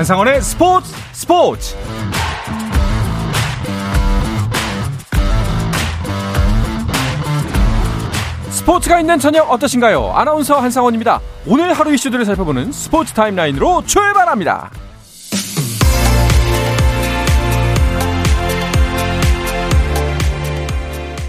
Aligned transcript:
한상원의 0.00 0.40
스포츠 0.40 0.94
스포츠 1.12 1.76
스포츠가 8.48 8.98
있는 9.00 9.18
저녁 9.18 9.50
어떠신가요? 9.50 10.12
아나운서 10.14 10.58
한상원입니다. 10.58 11.20
오늘 11.46 11.74
하루 11.74 11.92
이슈들을 11.92 12.24
살펴보는 12.24 12.72
스포츠 12.72 13.12
타임라인으로 13.12 13.84
출발합니다. 13.84 14.70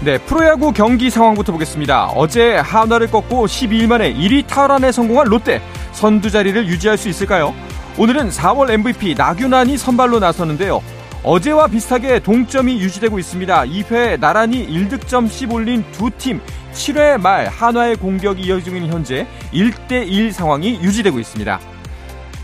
네, 0.02 0.16
프로야구 0.16 0.72
경기 0.72 1.10
상황부터 1.10 1.52
보겠습니다. 1.52 2.06
어제 2.16 2.56
한화를 2.56 3.10
꺾고 3.10 3.48
12일 3.48 3.86
만에 3.86 4.14
1위 4.14 4.46
탈환에 4.46 4.92
성공한 4.92 5.26
롯데. 5.26 5.60
선두 5.92 6.30
자리를 6.30 6.66
유지할 6.66 6.96
수 6.96 7.10
있을까요? 7.10 7.54
오늘은 7.98 8.30
4월 8.30 8.70
MVP 8.70 9.14
나균환이 9.14 9.76
선발로 9.76 10.18
나섰는데요. 10.18 10.82
어제와 11.22 11.68
비슷하게 11.68 12.20
동점이 12.20 12.80
유지되고 12.80 13.18
있습니다. 13.18 13.64
2회 13.64 14.18
나란히 14.18 14.66
1득점씩 14.66 15.52
올린 15.52 15.84
두 15.92 16.10
팀 16.10 16.40
7회 16.72 17.20
말 17.20 17.48
한화의 17.48 17.96
공격이 17.96 18.42
이어지고 18.42 18.76
있는 18.76 18.90
현재 18.92 19.26
1대1 19.52 20.32
상황이 20.32 20.80
유지되고 20.82 21.18
있습니다. 21.18 21.60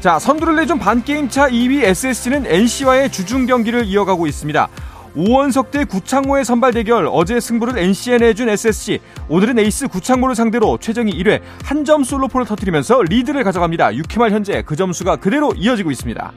자, 0.01 0.19
선두를 0.19 0.55
내준 0.57 0.79
반게임차 0.79 1.49
2위 1.49 1.83
SSC는 1.83 2.47
NC와의 2.47 3.11
주중 3.11 3.47
경기를 3.47 3.85
이어가고 3.87 4.27
있습니다. 4.29 4.69
오원석 5.19 5.73
대 5.73 5.85
구창모의 5.85 6.45
선발 6.45 6.73
대결 6.75 7.09
어제 7.11 7.41
승부를 7.41 7.77
NC에 7.77 8.19
내준 8.19 8.49
SSC 8.49 9.01
오늘은 9.29 9.59
에이스 9.59 9.89
구창모를 9.89 10.37
상대로 10.37 10.79
최정희 10.79 11.13
1회 11.13 11.41
한 11.65 11.85
점 11.85 12.05
솔로포를 12.05 12.47
터뜨리면서 12.47 13.03
리드를 13.03 13.43
가져갑니다. 13.43 13.91
6회 13.93 14.19
말 14.21 14.31
현재 14.31 14.63
그 14.65 14.77
점수가 14.77 15.17
그대로 15.17 15.53
이어지고 15.57 15.91
있습니다. 15.91 16.33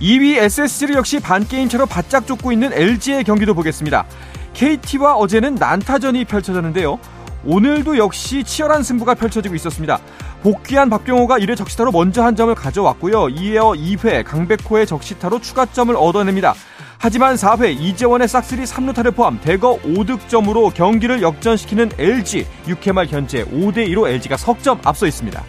2위 0.00 0.38
SSC를 0.38 0.94
역시 0.94 1.20
반게임 1.20 1.68
차로 1.68 1.84
바짝 1.84 2.26
쫓고 2.26 2.52
있는 2.52 2.72
LG의 2.72 3.24
경기도 3.24 3.52
보겠습니다. 3.52 4.06
KT와 4.54 5.16
어제는 5.16 5.56
난타전이 5.56 6.24
펼쳐졌는데요. 6.24 6.98
오늘도 7.44 7.98
역시 7.98 8.44
치열한 8.44 8.82
승부가 8.82 9.14
펼쳐지고 9.14 9.54
있었습니다. 9.56 9.98
복귀한 10.42 10.88
박병호가 10.88 11.38
1회 11.40 11.56
적시타로 11.56 11.90
먼저 11.90 12.22
한 12.22 12.34
점을 12.34 12.54
가져왔고요. 12.54 13.28
이어 13.28 13.72
2회 13.72 14.24
강백호의 14.24 14.86
적시타로 14.86 15.40
추가점을 15.40 15.94
얻어냅니다. 15.96 16.54
하지만 17.00 17.36
4회 17.36 17.78
이재원의 17.80 18.26
싹쓸이 18.26 18.64
3루타를 18.64 19.14
포함 19.14 19.40
대거 19.40 19.78
5득점으로 19.82 20.74
경기를 20.74 21.22
역전시키는 21.22 21.92
LG 21.96 22.46
6회 22.66 22.92
말 22.92 23.06
현재 23.06 23.44
5대2로 23.44 24.08
LG가 24.08 24.36
석점 24.36 24.80
앞서 24.84 25.06
있습니다. 25.06 25.42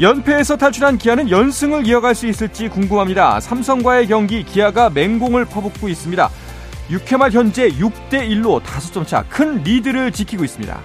연패에서 0.00 0.56
탈출한 0.56 0.98
기아는 0.98 1.30
연승을 1.30 1.86
이어갈 1.86 2.14
수 2.14 2.26
있을지 2.26 2.68
궁금합니다. 2.68 3.40
삼성과의 3.40 4.08
경기 4.08 4.42
기아가 4.44 4.90
맹공을 4.90 5.44
퍼붓고 5.44 5.88
있습니다. 5.88 6.28
6회 6.90 7.16
말 7.18 7.30
현재 7.30 7.68
6대1로 7.68 8.60
5점 8.62 9.06
차 9.06 9.22
큰 9.28 9.62
리드를 9.62 10.10
지키고 10.10 10.44
있습니다. 10.44 10.80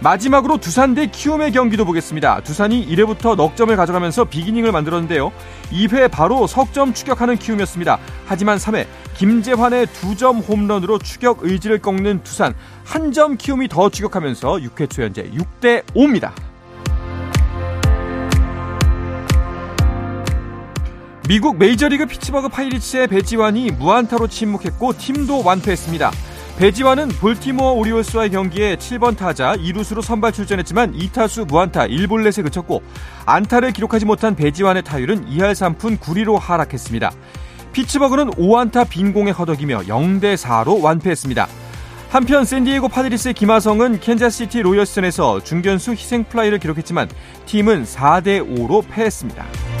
마지막으로 0.00 0.58
두산 0.58 0.94
대 0.94 1.06
키움의 1.06 1.52
경기도 1.52 1.84
보겠습니다. 1.84 2.40
두산이 2.40 2.86
1회부터 2.86 3.34
넉 3.34 3.56
점을 3.56 3.74
가져가면서 3.74 4.24
비기닝을 4.26 4.70
만들었는데요. 4.70 5.32
2회 5.72 6.10
바로 6.10 6.46
석점 6.46 6.92
추격하는 6.92 7.36
키움이었습니다. 7.38 7.98
하지만 8.26 8.58
3회 8.58 8.86
김재환의 9.16 9.86
두점 9.86 10.38
홈런으로 10.40 10.98
추격 10.98 11.38
의지를 11.42 11.80
꺾는 11.80 12.22
두산 12.22 12.54
한 12.84 13.06
점 13.12 13.36
키움이 13.38 13.68
더 13.68 13.88
추격하면서 13.88 14.56
6회 14.56 14.90
초 14.90 15.02
현재 15.02 15.22
6대 15.30 15.82
5입니다. 15.94 16.32
미국 21.28 21.56
메이저리그 21.56 22.06
피츠버그 22.06 22.48
파이리츠의 22.50 23.08
배지환이 23.08 23.70
무안타로 23.72 24.28
침묵했고 24.28 24.92
팀도 24.98 25.42
완패했습니다. 25.44 26.10
배지환은 26.58 27.08
볼티모어 27.08 27.72
오리올스와의 27.72 28.30
경기에 28.30 28.76
7번 28.76 29.14
타자 29.14 29.54
2루수로 29.56 30.00
선발 30.00 30.32
출전했지만 30.32 30.94
2타수 30.94 31.46
무안타 31.46 31.86
1볼넷에 31.86 32.42
그쳤고 32.42 32.82
안타를 33.26 33.72
기록하지 33.72 34.06
못한 34.06 34.34
배지환의 34.34 34.82
타율은 34.84 35.26
2할 35.26 35.52
3푼 35.52 35.98
9리로 35.98 36.38
하락했습니다. 36.38 37.12
피츠버그는 37.72 38.30
5안타 38.30 38.88
빈공에 38.88 39.32
허덕이며 39.32 39.80
0대 39.82 40.34
4로 40.34 40.82
완패했습니다. 40.82 41.46
한편 42.08 42.46
샌디에고 42.46 42.88
파드리스의 42.88 43.34
김하성은 43.34 44.00
캔자시티 44.00 44.62
로열스전에서 44.62 45.42
중견수 45.42 45.92
희생 45.92 46.24
플라이를 46.24 46.58
기록했지만 46.58 47.10
팀은 47.44 47.84
4대 47.84 48.40
5로 48.56 48.82
패했습니다. 48.88 49.75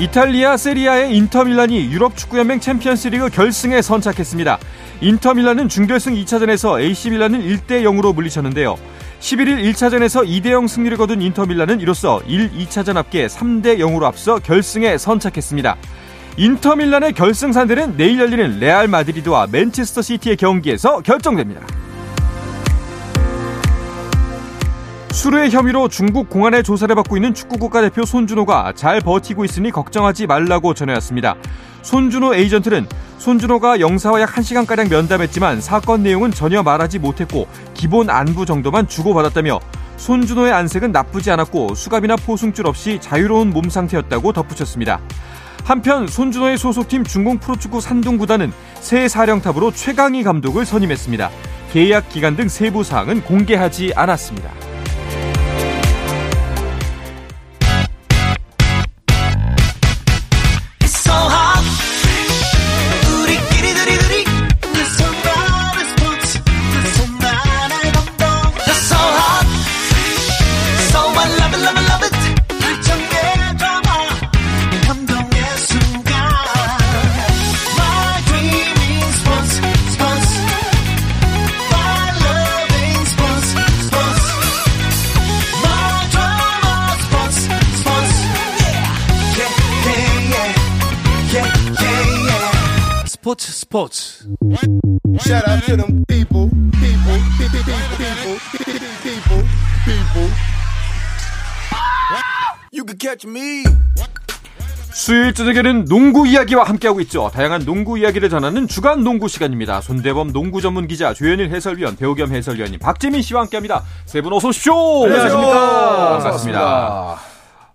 이탈리아 0.00 0.56
세리에 0.56 0.94
A의 0.94 1.16
인터밀란이 1.16 1.92
유럽 1.92 2.16
축구연맹 2.16 2.58
챔피언스리그 2.58 3.28
결승에 3.28 3.80
선착했습니다. 3.80 4.58
인터밀란은 5.00 5.68
중결승 5.68 6.14
2차전에서 6.14 6.80
AC밀란을 6.80 7.40
1대 7.40 7.82
0으로 7.84 8.12
물리쳤는데요. 8.12 8.76
11일 9.20 9.72
1차전에서 9.72 10.26
2대 10.26 10.50
0 10.50 10.66
승리를 10.66 10.96
거둔 10.96 11.22
인터밀란은 11.22 11.80
이로써 11.80 12.20
1, 12.26 12.50
2차전 12.50 12.94
합계 12.94 13.28
3대 13.28 13.78
0으로 13.78 14.02
앞서 14.02 14.40
결승에 14.40 14.98
선착했습니다. 14.98 15.76
인터밀란의 16.38 17.12
결승 17.12 17.52
상대는 17.52 17.96
내일 17.96 18.18
열리는 18.18 18.58
레알 18.58 18.88
마드리드와 18.88 19.46
맨체스터 19.52 20.02
시티의 20.02 20.36
경기에서 20.36 21.02
결정됩니다. 21.02 21.60
수뢰 25.24 25.48
혐의로 25.48 25.88
중국 25.88 26.28
공안의 26.28 26.62
조사를 26.62 26.94
받고 26.94 27.16
있는 27.16 27.32
축구 27.32 27.56
국가대표 27.56 28.04
손준호가 28.04 28.74
잘 28.76 29.00
버티고 29.00 29.46
있으니 29.46 29.70
걱정하지 29.70 30.26
말라고 30.26 30.74
전해왔습니다. 30.74 31.36
손준호 31.80 32.34
에이전트는 32.34 32.86
손준호가 33.16 33.80
영사와 33.80 34.20
약 34.20 34.34
1시간가량 34.34 34.90
면담했지만 34.90 35.62
사건 35.62 36.02
내용은 36.02 36.30
전혀 36.30 36.62
말하지 36.62 36.98
못했고 36.98 37.48
기본 37.72 38.10
안부 38.10 38.44
정도만 38.44 38.86
주고받았다며 38.86 39.60
손준호의 39.96 40.52
안색은 40.52 40.92
나쁘지 40.92 41.30
않았고 41.30 41.74
수갑이나 41.74 42.16
포승줄 42.16 42.66
없이 42.66 42.98
자유로운 43.00 43.48
몸 43.48 43.70
상태였다고 43.70 44.34
덧붙였습니다. 44.34 45.00
한편 45.64 46.06
손준호의 46.06 46.58
소속팀 46.58 47.02
중공 47.04 47.38
프로축구 47.38 47.80
산둥구단은 47.80 48.52
새 48.74 49.08
사령탑으로 49.08 49.70
최강희 49.70 50.22
감독을 50.22 50.66
선임했습니다. 50.66 51.30
계약 51.72 52.10
기간 52.10 52.36
등 52.36 52.46
세부 52.46 52.84
사항은 52.84 53.22
공개하지 53.22 53.94
않았습니다. 53.96 54.63
수요일 104.92 105.34
저녁에는 105.34 105.86
농구 105.86 106.26
이야기와 106.26 106.62
함께하고 106.64 107.00
있죠. 107.02 107.28
다양한 107.34 107.64
농구 107.64 107.98
이야기를 107.98 108.30
전하는 108.30 108.68
주간 108.68 109.02
농구 109.02 109.26
시간입니다. 109.26 109.80
손대범 109.80 110.32
농구 110.32 110.60
전문 110.60 110.86
기자, 110.86 111.12
조현일 111.12 111.50
해설위원, 111.50 111.96
배우 111.96 112.14
겸 112.14 112.32
해설위원님 112.32 112.78
박재민 112.78 113.20
씨와 113.22 113.40
함께합니다. 113.42 113.82
세 114.06 114.22
분 114.22 114.32
어서 114.32 114.48
오십시오. 114.48 114.72
안녕하십니까. 115.04 116.08
반갑습니다. 116.10 117.16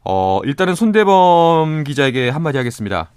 어, 0.05 0.39
일단은 0.45 0.75
손대범 0.75 1.83
기자에게 1.83 2.29
한마디 2.29 2.57
하겠습니다. 2.57 3.09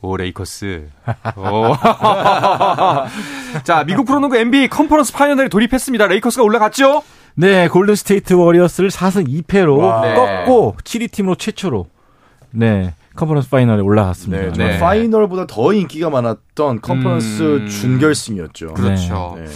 오, 0.00 0.16
레이커스. 0.16 0.88
오. 1.36 1.76
자, 3.64 3.84
미국 3.84 4.06
프로농구 4.06 4.38
NBA 4.38 4.68
컨퍼런스 4.68 5.12
파이널에 5.12 5.48
돌입했습니다. 5.48 6.06
레이커스가 6.06 6.42
올라갔죠? 6.42 7.02
네, 7.34 7.68
골든 7.68 7.94
스테이트 7.94 8.34
워리어스를 8.34 8.90
4승 8.90 9.28
2패로 9.28 9.78
와. 9.78 10.00
네. 10.02 10.14
꺾고 10.14 10.76
7위 10.84 11.10
팀으로 11.10 11.34
최초로 11.36 11.86
네, 12.52 12.94
컨퍼런스 13.16 13.50
파이널에 13.50 13.80
올라갔습니다. 13.80 14.52
네, 14.52 14.72
네. 14.72 14.78
파이널보다 14.78 15.46
더 15.46 15.72
인기가 15.72 16.10
많았던 16.10 16.80
컨퍼런스 16.80 17.42
음. 17.42 17.68
준결승이었죠. 17.68 18.74
그렇죠. 18.74 19.36
네. 19.38 19.46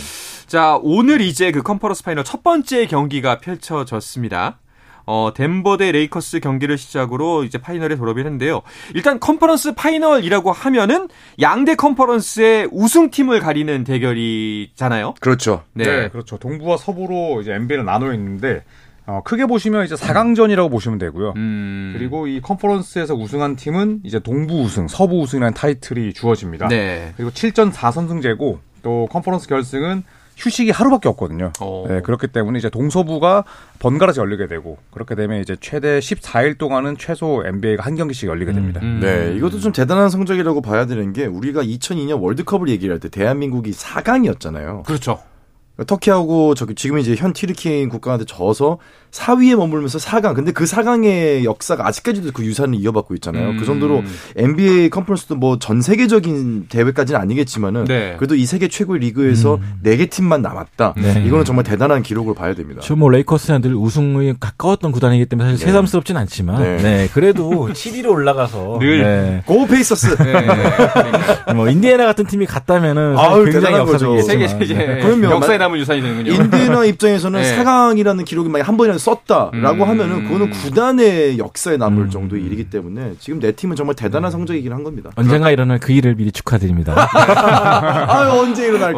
자, 0.46 0.78
오늘 0.82 1.20
이제 1.20 1.50
그 1.50 1.62
컨퍼런스 1.62 2.04
파이널 2.04 2.24
첫 2.24 2.42
번째 2.42 2.86
경기가 2.86 3.38
펼쳐졌습니다. 3.38 4.58
어, 5.06 5.32
덴버 5.34 5.76
대 5.76 5.92
레이커스 5.92 6.40
경기를 6.40 6.78
시작으로 6.78 7.44
이제 7.44 7.58
파이널에 7.58 7.96
돌입을 7.96 8.24
했는데요. 8.24 8.62
일단 8.94 9.20
컨퍼런스 9.20 9.74
파이널이라고 9.74 10.52
하면은 10.52 11.08
양대 11.40 11.74
컨퍼런스의 11.74 12.68
우승팀을 12.72 13.40
가리는 13.40 13.84
대결이잖아요. 13.84 15.14
그렇죠. 15.20 15.62
네. 15.72 15.84
네. 15.84 16.08
그렇죠. 16.08 16.38
동부와 16.38 16.76
서부로 16.76 17.40
이제 17.40 17.52
NBA를 17.52 17.84
나눠 17.84 18.12
있는데 18.14 18.64
어, 19.06 19.20
크게 19.22 19.44
보시면 19.46 19.84
이제 19.84 19.94
4강전이라고 19.94 20.70
보시면 20.70 20.98
되고요. 20.98 21.34
음. 21.36 21.92
그리고 21.96 22.26
이 22.26 22.40
컨퍼런스에서 22.40 23.14
우승한 23.14 23.56
팀은 23.56 24.00
이제 24.02 24.18
동부 24.18 24.62
우승, 24.62 24.88
서부 24.88 25.20
우승이라는 25.20 25.52
타이틀이 25.52 26.14
주어집니다. 26.14 26.68
네. 26.68 27.12
그리고 27.16 27.30
7전 27.30 27.70
4선승제고 27.70 28.58
또 28.82 29.06
컨퍼런스 29.10 29.48
결승은 29.48 30.04
휴식이 30.36 30.70
하루밖에 30.70 31.08
없거든요. 31.10 31.52
어. 31.60 31.84
네, 31.88 32.00
그렇기 32.02 32.28
때문에 32.28 32.58
이제 32.58 32.68
동서부가 32.68 33.44
번갈아서 33.78 34.20
열리게 34.22 34.46
되고 34.48 34.78
그렇게 34.90 35.14
되면 35.14 35.40
이제 35.40 35.56
최대 35.60 35.98
14일 36.00 36.58
동안은 36.58 36.96
최소 36.98 37.42
NBA가 37.46 37.84
한 37.84 37.94
경기씩 37.94 38.28
열리게 38.28 38.52
됩니다. 38.52 38.80
음. 38.82 39.00
네, 39.00 39.34
이것도 39.36 39.60
좀 39.60 39.72
대단한 39.72 40.10
성적이라고 40.10 40.60
봐야 40.60 40.86
되는 40.86 41.12
게 41.12 41.26
우리가 41.26 41.62
2002년 41.62 42.20
월드컵을 42.20 42.68
얘기를 42.68 42.92
할 42.94 43.00
때 43.00 43.08
대한민국이 43.08 43.70
4강이었잖아요. 43.72 44.84
그렇죠. 44.84 45.20
터키하고 45.86 46.54
저기 46.54 46.74
지금 46.76 46.98
이제 46.98 47.16
현 47.16 47.32
튀르키예인 47.32 47.88
국가한테 47.88 48.24
져서 48.26 48.78
4위에 49.14 49.56
머물면서 49.56 49.98
4강. 49.98 50.34
근데 50.34 50.50
그 50.50 50.64
4강의 50.64 51.44
역사가 51.44 51.86
아직까지도 51.86 52.32
그 52.32 52.44
유산을 52.44 52.78
이어받고 52.80 53.14
있잖아요. 53.14 53.50
음. 53.50 53.56
그 53.58 53.64
정도로 53.64 54.02
NBA 54.36 54.90
컨퍼런스도 54.90 55.36
뭐 55.36 55.56
전 55.60 55.80
세계적인 55.82 56.66
대회까지는 56.68 57.20
아니겠지만은 57.20 57.84
네. 57.84 58.16
그래도 58.18 58.34
이 58.34 58.44
세계 58.44 58.66
최고의 58.68 59.00
리그에서 59.00 59.60
네개 59.82 60.06
팀만 60.06 60.42
남았다. 60.42 60.94
네. 60.96 61.22
이거는 61.26 61.44
정말 61.44 61.64
대단한 61.64 62.02
기록을 62.02 62.34
봐야 62.34 62.54
됩니다. 62.54 62.80
지금 62.82 62.98
뭐 62.98 63.08
레이커스는 63.10 63.62
늘 63.62 63.74
우승이 63.76 64.34
가까웠던 64.40 64.90
구단이기 64.90 65.26
때문에 65.26 65.50
사실 65.52 65.64
네. 65.66 65.72
새삼스럽진 65.72 66.16
않지만 66.16 66.60
네. 66.62 66.76
네. 66.82 67.08
그래도 67.14 67.68
7위로 67.72 68.10
올라가서 68.10 68.78
늘. 68.80 69.02
네. 69.02 69.42
고 69.46 69.66
페이서스. 69.66 70.16
네. 70.16 71.52
뭐 71.54 71.68
인디애나 71.68 72.04
같은 72.04 72.26
팀이 72.26 72.46
갔다면은 72.46 73.16
아유, 73.16 73.44
굉장히 73.44 73.64
대단한 73.66 73.86
거죠. 73.86 74.20
세계 74.22 74.46
네. 74.48 74.98
그러면 75.02 75.30
역사에 75.30 75.58
마- 75.58 75.64
남은 75.64 75.78
유산이 75.78 76.02
되는군요. 76.02 76.32
인디애나 76.32 76.84
입장에서는 76.86 77.40
네. 77.42 77.56
4강이라는 77.64 78.24
기록이 78.24 78.48
만약 78.48 78.68
한 78.68 78.76
번이라도 78.76 78.98
썼다라고 79.04 79.84
음. 79.84 79.88
하면은 79.88 80.24
그거는 80.24 80.50
구단의 80.50 81.38
역사에 81.38 81.76
남을 81.76 82.04
음. 82.04 82.10
정도의 82.10 82.42
일이기 82.44 82.70
때문에 82.70 83.14
지금 83.18 83.38
네 83.40 83.52
팀은 83.52 83.76
정말 83.76 83.94
대단한 83.94 84.30
성적이긴 84.30 84.72
한 84.72 84.82
겁니다. 84.82 85.10
언젠가 85.16 85.50
일어날 85.50 85.78
그 85.78 85.92
일을 85.92 86.14
미리 86.16 86.32
축하드립니다. 86.32 86.94
아유 88.08 88.30
언제 88.40 88.66
일어날까요? 88.66 88.94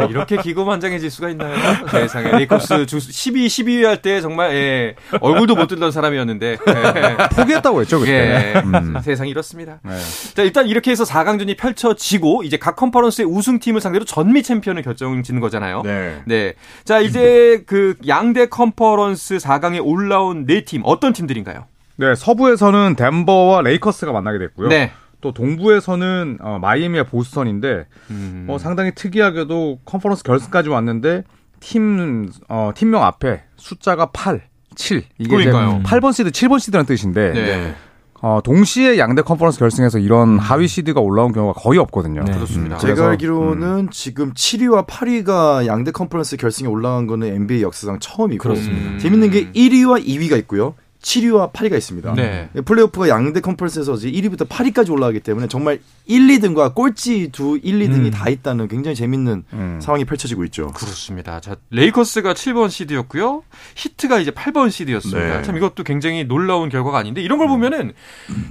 와, 0.00 0.04
이렇게 0.04 0.36
기고만장해질 0.36 1.10
수가 1.10 1.30
있나요? 1.30 1.54
세상에. 1.90 2.30
레이커스 2.32 2.86
주 2.86 2.98
12, 3.00 3.46
12위 3.46 3.84
할 3.84 3.94
때 4.04 4.20
정말, 4.20 4.54
예, 4.54 4.96
얼굴도 5.20 5.54
못 5.54 5.66
들던 5.68 5.90
사람이었는데. 5.92 6.58
예. 6.68 7.16
포기했다고 7.36 7.80
했죠 7.80 8.00
그때. 8.00 8.12
예. 8.12 8.60
음. 8.60 8.96
세상이 9.02 9.30
이렇습니다. 9.30 9.78
네. 9.84 9.96
자, 10.34 10.42
일단 10.42 10.66
이렇게 10.66 10.90
해서 10.90 11.04
4강전이 11.04 11.56
펼쳐지고, 11.56 12.42
이제 12.42 12.56
각 12.56 12.76
컨퍼런스의 12.76 13.26
우승팀을 13.26 13.80
상대로 13.80 14.04
전미 14.04 14.42
챔피언을 14.42 14.82
결정짓는 14.82 15.40
거잖아요. 15.40 15.82
네. 15.84 16.22
네. 16.26 16.54
자, 16.84 16.98
이제 17.00 17.62
그 17.66 17.94
양대 18.08 18.46
컨퍼런스 18.46 19.38
4강에 19.44 19.84
올라온 19.84 20.46
네 20.46 20.64
팀, 20.64 20.82
어떤 20.84 21.12
팀들인가요? 21.12 21.66
네, 21.96 22.14
서부에서는 22.14 22.96
덴버와 22.96 23.62
레이커스가 23.62 24.12
만나게 24.12 24.38
됐고요. 24.38 24.68
네. 24.68 24.90
또 25.20 25.32
동부에서는 25.32 26.38
어, 26.40 26.58
마이애미와 26.60 27.04
보스턴인데 27.04 27.86
음. 28.10 28.44
뭐 28.46 28.58
상당히 28.58 28.92
특이하게도 28.94 29.78
컨퍼런스 29.84 30.22
결승까지 30.22 30.68
왔는데 30.68 31.22
팀 31.60 32.28
어, 32.48 32.72
팀명 32.74 33.02
앞에 33.04 33.42
숫자가 33.56 34.06
8, 34.12 34.42
7 34.74 35.02
이게 35.18 35.30
그러니까요. 35.34 35.82
8번 35.84 36.12
시드, 36.12 36.30
7번 36.30 36.60
시드라는 36.60 36.84
뜻인데 36.86 37.32
네. 37.32 37.74
어, 38.20 38.40
동시에 38.42 38.98
양대 38.98 39.22
컨퍼런스 39.22 39.58
결승에서 39.58 39.98
이런 39.98 40.38
하위 40.38 40.66
시드가 40.66 41.00
올라온 41.00 41.32
경우가 41.32 41.60
거의 41.60 41.78
없거든요. 41.78 42.22
네. 42.24 42.32
그렇습니다. 42.32 42.78
그래서, 42.78 42.96
제가 42.96 43.10
알기로는 43.10 43.88
지금 43.90 44.32
7위와 44.32 44.86
8위가 44.86 45.66
양대 45.66 45.90
컨퍼런스 45.90 46.36
결승에 46.36 46.68
올라간 46.68 47.06
거는 47.06 47.28
NBA 47.34 47.62
역사상 47.62 47.98
처음이고 48.00 48.42
그렇습니다. 48.42 48.98
재밌는 48.98 49.30
게 49.30 49.50
1위와 49.52 50.04
2위가 50.06 50.38
있고요. 50.38 50.74
7위와 51.04 51.52
8위가 51.52 51.76
있습니다. 51.76 52.14
네. 52.14 52.48
플레이오프가 52.64 53.08
양대 53.08 53.40
컨퍼런스에서 53.40 53.94
이제 53.94 54.10
1위부터 54.10 54.48
8위까지 54.48 54.90
올라가기 54.90 55.20
때문에 55.20 55.46
정말 55.48 55.78
1, 56.06 56.26
2등과 56.26 56.74
꼴찌 56.74 57.28
두 57.30 57.58
1, 57.62 57.78
2등이 57.78 58.12
다 58.12 58.28
있다는 58.28 58.68
굉장히 58.68 58.94
재밌는 58.94 59.44
음. 59.52 59.78
상황이 59.80 60.04
펼쳐지고 60.04 60.44
있죠. 60.46 60.68
그렇습니다. 60.68 61.40
자, 61.40 61.56
레이커스가 61.70 62.34
7번 62.34 62.70
시드였고요. 62.70 63.42
히트가 63.76 64.18
이제 64.18 64.30
8번 64.30 64.70
시드였습니다. 64.70 65.36
네. 65.38 65.42
참 65.42 65.56
이것도 65.56 65.84
굉장히 65.84 66.24
놀라운 66.24 66.68
결과가 66.68 66.98
아닌데 66.98 67.22
이런 67.22 67.38
걸 67.38 67.48
보면은 67.48 67.92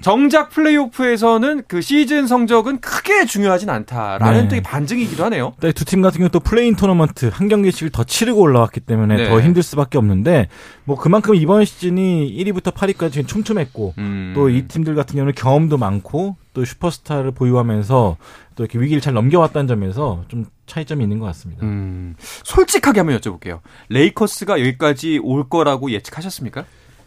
정작 0.02 0.50
플레이오프에서는 0.52 1.64
그 1.68 1.82
시즌 1.82 2.28
성적은 2.28 2.80
크게 2.82 3.26
중요하진 3.26 3.70
않다라는 3.70 4.48
네. 4.48 4.58
또 4.58 4.64
반증이기도 4.64 5.24
하네요. 5.26 5.54
두팀 5.60 6.02
같은 6.02 6.20
경우 6.20 6.30
또 6.30 6.40
플레이인 6.40 6.76
토너먼트 6.76 7.30
한 7.34 7.48
경기씩을 7.48 7.90
더 7.92 8.04
치르고 8.04 8.42
올라왔기 8.42 8.80
때문에 8.82 9.16
네. 9.16 9.30
더 9.30 9.42
힘들 9.42 9.64
수밖에 9.64 9.98
없는데 9.98 10.50
뭐 10.86 10.98
그만큼 10.98 11.36
이번 11.36 11.66
시즌이 11.66 12.28
1위부터 12.44 12.74
8위까지 12.74 13.28
촘촘했고 13.28 13.94
음. 13.98 14.34
또이 14.36 14.68
팀들 14.68 14.96
같은 14.96 15.16
경우는 15.16 15.34
경험도 15.36 15.78
많고 15.78 16.36
또 16.54 16.66
슈퍼스타를 16.66 17.32
보유하면서 17.32 18.18
또 18.56 18.64
이렇게 18.64 18.80
위기를 18.80 19.02
잘 19.02 19.14
넘겨왔다는 19.14 19.68
점에서 19.68 20.24
좀 20.28 20.46
차이점이 20.68 21.04
있는 21.04 21.20
것 21.20 21.26
같습니다. 21.28 21.66
음, 21.66 22.16
솔직하게 22.20 23.00
한번 23.00 23.18
여쭤볼게요. 23.20 23.60
레이커스가 23.90 24.60
여기까지 24.60 25.20
올 25.24 25.50
거라고 25.50 25.92
예측하셨습니까? 25.92 26.66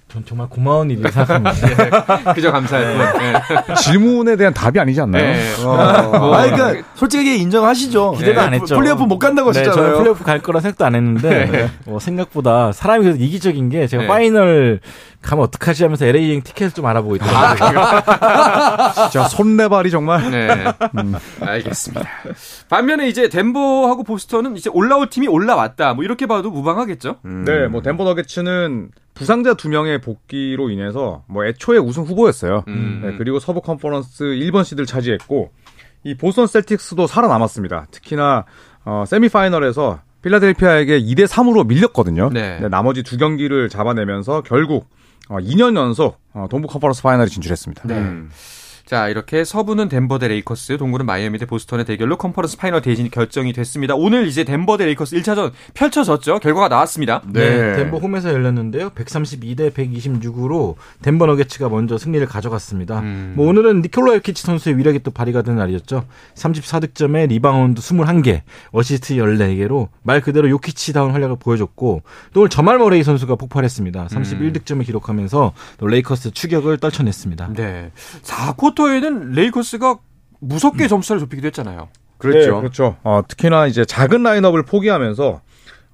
전 0.08 0.24
정말 0.24 0.48
고마운 0.48 0.88
일이라고 0.90 1.12
생각합니다. 1.12 2.32
그저 2.34 2.52
감사할 2.52 3.12
뿐. 3.12 3.20
네. 3.20 3.74
질문에 3.82 4.36
대한 4.36 4.54
답이 4.54 4.78
아니지 4.78 5.00
않나요? 5.00 5.22
네. 5.24 5.64
어, 5.64 5.74
아, 5.74 6.48
그러니까 6.48 6.88
솔직하게 6.94 7.36
인정하시죠. 7.36 8.12
기대도 8.12 8.40
안 8.40 8.52
네, 8.52 8.58
했죠. 8.58 8.76
플레이오프 8.76 9.02
못 9.02 9.18
간다고 9.18 9.50
네, 9.52 9.58
하셨잖아요. 9.58 9.86
저는 9.86 9.98
플레이오프 9.98 10.24
갈 10.24 10.40
거라 10.40 10.60
생각도 10.60 10.84
안 10.84 10.94
했는데 10.94 11.68
어, 11.86 11.98
생각보다 12.00 12.70
사람이 12.70 13.02
그래도 13.02 13.22
이기적인 13.22 13.68
게 13.68 13.88
제가 13.88 14.04
네. 14.04 14.08
파이널 14.08 14.80
가면 15.26 15.44
어떡하지 15.44 15.82
하면서 15.82 16.06
LA 16.06 16.28
여행 16.28 16.42
티켓을 16.42 16.74
좀 16.74 16.86
알아보고 16.86 17.16
있더라고요. 17.16 18.02
진짜 19.10 19.28
손발이 19.28 19.90
정말 19.90 20.30
네. 20.30 20.48
알겠습니다. 21.40 22.06
반면에 22.68 23.08
이제 23.08 23.28
덴버하고 23.28 24.04
보스턴은 24.04 24.56
이제 24.56 24.70
올라올 24.72 25.10
팀이 25.10 25.26
올라왔다. 25.26 25.94
뭐 25.94 26.04
이렇게 26.04 26.26
봐도 26.26 26.50
무방하겠죠? 26.50 27.16
음. 27.24 27.44
네, 27.44 27.66
뭐 27.66 27.82
덴버 27.82 28.04
너게츠는 28.04 28.90
부상자 29.14 29.54
두 29.54 29.68
명의 29.68 30.00
복귀로 30.00 30.70
인해서 30.70 31.24
뭐 31.26 31.44
애초에 31.44 31.78
우승 31.78 32.04
후보였어요. 32.04 32.64
음. 32.68 33.00
네, 33.02 33.16
그리고 33.18 33.40
서부 33.40 33.60
컨퍼런스 33.60 34.24
1번 34.24 34.64
시드를 34.64 34.86
차지했고 34.86 35.50
이 36.04 36.14
보스턴 36.14 36.46
셀틱스도 36.46 37.08
살아남았습니다. 37.08 37.86
특히나 37.90 38.44
어, 38.84 39.04
세미파이널에서 39.06 40.00
필라델피아에게 40.22 41.00
2대 41.00 41.26
3으로 41.26 41.66
밀렸거든요. 41.66 42.30
네. 42.32 42.60
나머지 42.68 43.02
두 43.02 43.16
경기를 43.16 43.68
잡아내면서 43.68 44.42
결국 44.42 44.86
어, 44.86 44.88
2년 45.34 45.76
연속 45.76 46.20
어, 46.32 46.46
동부 46.48 46.68
컨퍼런스 46.68 47.02
파이널에 47.02 47.28
진출했습니다. 47.28 47.82
음. 47.98 48.30
자, 48.86 49.08
이렇게 49.08 49.42
서부는 49.42 49.88
덴버 49.88 50.20
대 50.20 50.28
레이커스, 50.28 50.78
동부는 50.78 51.06
마이애미 51.06 51.38
대 51.38 51.46
보스턴의 51.46 51.84
대결로 51.84 52.16
컨퍼런스 52.16 52.56
파이널 52.56 52.82
대진이 52.82 53.10
결정이 53.10 53.52
됐습니다. 53.52 53.96
오늘 53.96 54.28
이제 54.28 54.44
덴버 54.44 54.76
대 54.76 54.84
레이커스 54.84 55.16
1차전 55.16 55.50
펼쳐졌죠. 55.74 56.38
결과가 56.38 56.68
나왔습니다. 56.68 57.20
네. 57.26 57.74
덴버 57.74 57.98
홈에서 57.98 58.32
열렸는데요. 58.32 58.90
132대 58.90 59.72
126으로 59.72 60.76
덴버 61.02 61.26
너게츠가 61.26 61.68
먼저 61.68 61.98
승리를 61.98 62.24
가져갔습니다. 62.28 63.00
음. 63.00 63.32
뭐 63.34 63.48
오늘은 63.48 63.82
니콜라 63.82 64.14
요키치 64.14 64.44
선수의 64.44 64.78
위력이 64.78 65.00
또 65.00 65.10
발휘가 65.10 65.42
된 65.42 65.56
날이었죠. 65.56 66.04
34득점에 66.36 67.26
리바운드 67.26 67.80
21개, 67.80 68.42
어시스트 68.70 69.16
14개로 69.16 69.88
말 70.04 70.20
그대로 70.20 70.48
요키치다운 70.48 71.10
활약을 71.10 71.38
보여줬고 71.40 72.02
또 72.34 72.40
오늘 72.40 72.50
자말 72.50 72.78
머레이 72.78 73.02
선수가 73.02 73.34
폭발했습니다. 73.34 74.06
31득점을 74.06 74.86
기록하면서 74.86 75.52
또 75.78 75.86
레이커스 75.88 76.30
추격을 76.30 76.78
떨쳐냈습니다. 76.78 77.52
네. 77.54 77.90
4쿼터 78.22 78.75
에는 78.78 79.32
레이커스가 79.32 79.98
무섭게 80.40 80.88
점수를 80.88 81.20
좁히기도 81.20 81.46
했잖아요. 81.46 81.88
그렇죠. 82.18 82.54
네, 82.54 82.60
그렇죠. 82.60 82.96
어, 83.02 83.22
특히나 83.26 83.66
이제 83.66 83.84
작은 83.84 84.22
라인업을 84.22 84.64
포기하면서 84.64 85.40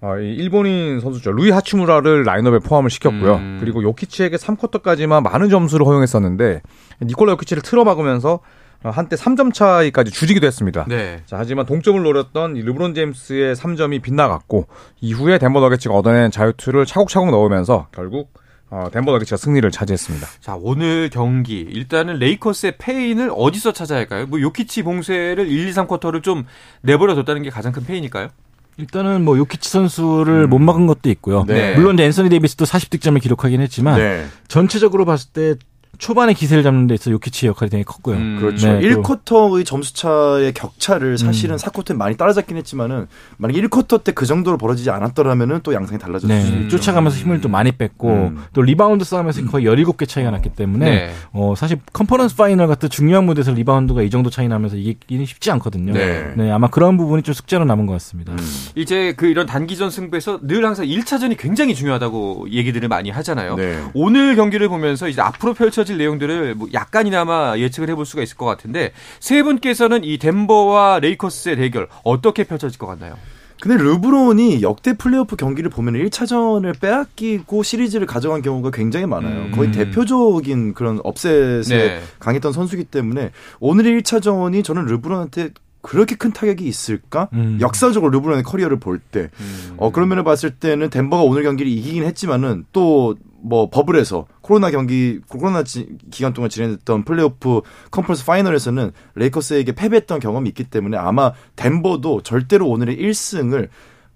어, 0.02 0.18
이 0.18 0.34
일본인 0.34 1.00
선수죠. 1.00 1.32
루이 1.32 1.50
하치무라를 1.50 2.24
라인업에 2.24 2.58
포함을 2.58 2.90
시켰고요. 2.90 3.34
음. 3.36 3.58
그리고 3.60 3.82
요키치에게 3.82 4.36
3쿼터까지만 4.36 5.22
많은 5.22 5.48
점수를 5.48 5.86
허용했었는데 5.86 6.62
니콜라 7.02 7.32
요키치를 7.32 7.62
틀어막으면서 7.62 8.40
어, 8.84 8.90
한때 8.90 9.14
3점 9.14 9.54
차이까지 9.54 10.10
줄이기도 10.10 10.46
했습니다. 10.46 10.86
네. 10.88 11.22
자, 11.26 11.36
하지만 11.38 11.66
동점을 11.66 12.02
노렸던 12.02 12.56
이 12.56 12.62
르브론 12.62 12.94
제임스의 12.94 13.54
3점이 13.54 14.02
빗나갔고 14.02 14.66
이후에 15.00 15.38
덴버 15.38 15.60
너게츠가 15.60 15.94
얻어낸 15.94 16.32
자유투를 16.32 16.84
차곡차곡 16.84 17.30
넣으면서 17.30 17.86
결국 17.92 18.32
어, 18.72 18.88
덴버 18.90 19.12
너게츠가 19.12 19.36
승리를 19.36 19.70
차지했습니다. 19.70 20.26
자, 20.40 20.56
오늘 20.58 21.10
경기. 21.10 21.60
일단은 21.60 22.18
레이커스의 22.18 22.76
패인을 22.78 23.30
어디서 23.36 23.74
찾아야 23.74 23.98
할까요? 23.98 24.24
뭐 24.26 24.40
요키치 24.40 24.82
봉쇄를 24.82 25.46
1, 25.46 25.68
2, 25.68 25.72
3쿼터를 25.72 26.22
좀 26.22 26.46
내버려 26.80 27.14
뒀다는 27.14 27.42
게 27.42 27.50
가장 27.50 27.70
큰 27.72 27.84
패인일까요? 27.84 28.30
일단은 28.78 29.26
뭐 29.26 29.36
요키치 29.36 29.68
선수를 29.68 30.46
못 30.46 30.58
막은 30.58 30.86
것도 30.86 31.10
있고요. 31.10 31.44
네. 31.46 31.74
물론 31.74 31.96
이제 31.96 32.04
앤서니 32.04 32.30
데이비스도 32.30 32.64
40득점을 32.64 33.20
기록하긴 33.20 33.60
했지만 33.60 33.98
네. 33.98 34.24
전체적으로 34.48 35.04
봤을 35.04 35.28
때 35.32 35.54
초반에 35.98 36.32
기세를 36.32 36.62
잡는 36.62 36.86
데 36.88 36.94
있어 36.94 37.10
요키치의 37.12 37.50
역할이 37.50 37.70
되게 37.70 37.84
컸고요. 37.84 38.16
음. 38.16 38.36
그렇죠. 38.40 38.66
네, 38.66 38.80
또- 38.80 39.02
1쿼터의 39.02 39.64
점수 39.64 39.94
차의 39.94 40.52
격차를 40.54 41.16
사실은 41.18 41.56
4쿼터에 41.56 41.94
많이 41.96 42.16
따라잡긴 42.16 42.56
했지만은 42.56 43.06
만약 43.36 43.54
1쿼터 43.56 44.02
때 44.02 44.12
그 44.12 44.26
정도로 44.26 44.58
벌어지지 44.58 44.90
않았더라면은 44.90 45.60
또 45.62 45.72
양상이 45.74 45.98
달라졌을 45.98 46.28
네, 46.34 46.42
수 46.42 46.52
있죠. 46.54 46.76
쫓아가면서 46.78 47.18
힘을 47.18 47.40
또 47.40 47.48
많이 47.48 47.72
뺐고 47.72 48.08
음. 48.08 48.38
또 48.52 48.62
리바운드 48.62 49.04
싸움에서 49.04 49.44
거의 49.46 49.64
17개 49.66 50.08
차이가 50.08 50.30
났기 50.30 50.50
때문에 50.50 50.84
네. 50.90 51.12
어, 51.32 51.54
사실 51.56 51.78
컨퍼런스 51.92 52.36
파이널 52.36 52.66
같은 52.66 52.88
중요한 52.90 53.24
무대에서 53.24 53.52
리바운드가 53.52 54.02
이 54.02 54.10
정도 54.10 54.28
차이 54.30 54.48
나면서 54.48 54.76
이기긴 54.76 55.24
쉽지 55.24 55.50
않거든요. 55.52 55.92
네. 55.92 56.50
아마 56.50 56.68
그런 56.68 56.96
부분이 56.96 57.22
좀 57.22 57.32
숙제로 57.34 57.64
남은 57.64 57.86
것 57.86 57.92
같습니다. 57.94 58.34
이제 58.74 59.14
그 59.16 59.26
이런 59.26 59.46
단기전 59.46 59.90
승부에서 59.90 60.40
늘 60.42 60.64
항상 60.64 60.84
1차전이 60.86 61.36
굉장히 61.38 61.74
중요하다고 61.74 62.48
얘기들을 62.50 62.88
많이 62.88 63.10
하잖아요. 63.10 63.54
네. 63.56 63.78
오늘 63.94 64.36
경기를 64.36 64.68
보면서 64.68 65.08
이제 65.08 65.20
앞으로 65.20 65.54
펼쳐 65.54 65.81
질 65.84 65.98
내용들을 65.98 66.54
뭐 66.54 66.68
약간이나마 66.72 67.58
예측을 67.58 67.88
해볼 67.90 68.06
수가 68.06 68.22
있을 68.22 68.36
것 68.36 68.46
같은데 68.46 68.92
세 69.20 69.42
분께서는 69.42 70.04
이 70.04 70.18
덴버와 70.18 71.00
레이커스의 71.00 71.56
대결 71.56 71.88
어떻게 72.04 72.44
펼쳐질 72.44 72.78
것 72.78 72.86
같나요? 72.86 73.16
근데 73.60 73.80
르브론이 73.80 74.60
역대 74.62 74.92
플레이오프 74.96 75.36
경기를 75.36 75.70
보면 75.70 75.94
1차전을 75.94 76.80
빼앗기고 76.80 77.62
시리즈를 77.62 78.08
가져간 78.08 78.42
경우가 78.42 78.72
굉장히 78.72 79.06
많아요. 79.06 79.52
거의 79.52 79.68
음. 79.68 79.72
대표적인 79.72 80.74
그런 80.74 80.98
업셋에 81.04 81.62
네. 81.68 82.00
강했던 82.18 82.52
선수기 82.52 82.82
때문에 82.82 83.30
오늘의 83.60 84.00
1차전이 84.00 84.64
저는 84.64 84.86
르브론한테 84.86 85.50
그렇게 85.80 86.16
큰 86.16 86.32
타격이 86.32 86.64
있을까? 86.64 87.28
음. 87.34 87.58
역사적으로 87.60 88.10
르브론의 88.10 88.42
커리어를 88.42 88.80
볼 88.80 88.98
때. 88.98 89.30
어, 89.76 89.92
그런 89.92 90.08
면을 90.08 90.24
봤을 90.24 90.50
때는 90.50 90.90
덴버가 90.90 91.22
오늘 91.22 91.44
경기를 91.44 91.70
이기긴 91.70 92.02
했지만은 92.02 92.64
또 92.72 93.14
뭐 93.42 93.68
버블에서 93.68 94.26
코로나 94.42 94.70
경기 94.70 95.20
코로나 95.28 95.62
지- 95.62 95.88
기간 96.10 96.32
동안 96.34 96.50
진행됐던 96.50 97.04
플레이오프 97.04 97.62
컨퍼런스 97.90 98.26
파이널에서는 98.26 98.92
레이커스에게 99.14 99.72
패배했던 99.72 100.20
경험이 100.20 100.50
있기 100.50 100.64
때문에 100.64 100.96
아마 100.98 101.32
덴버도 101.56 102.22
절대로 102.22 102.68
오늘의 102.68 102.96
1승을 102.98 103.68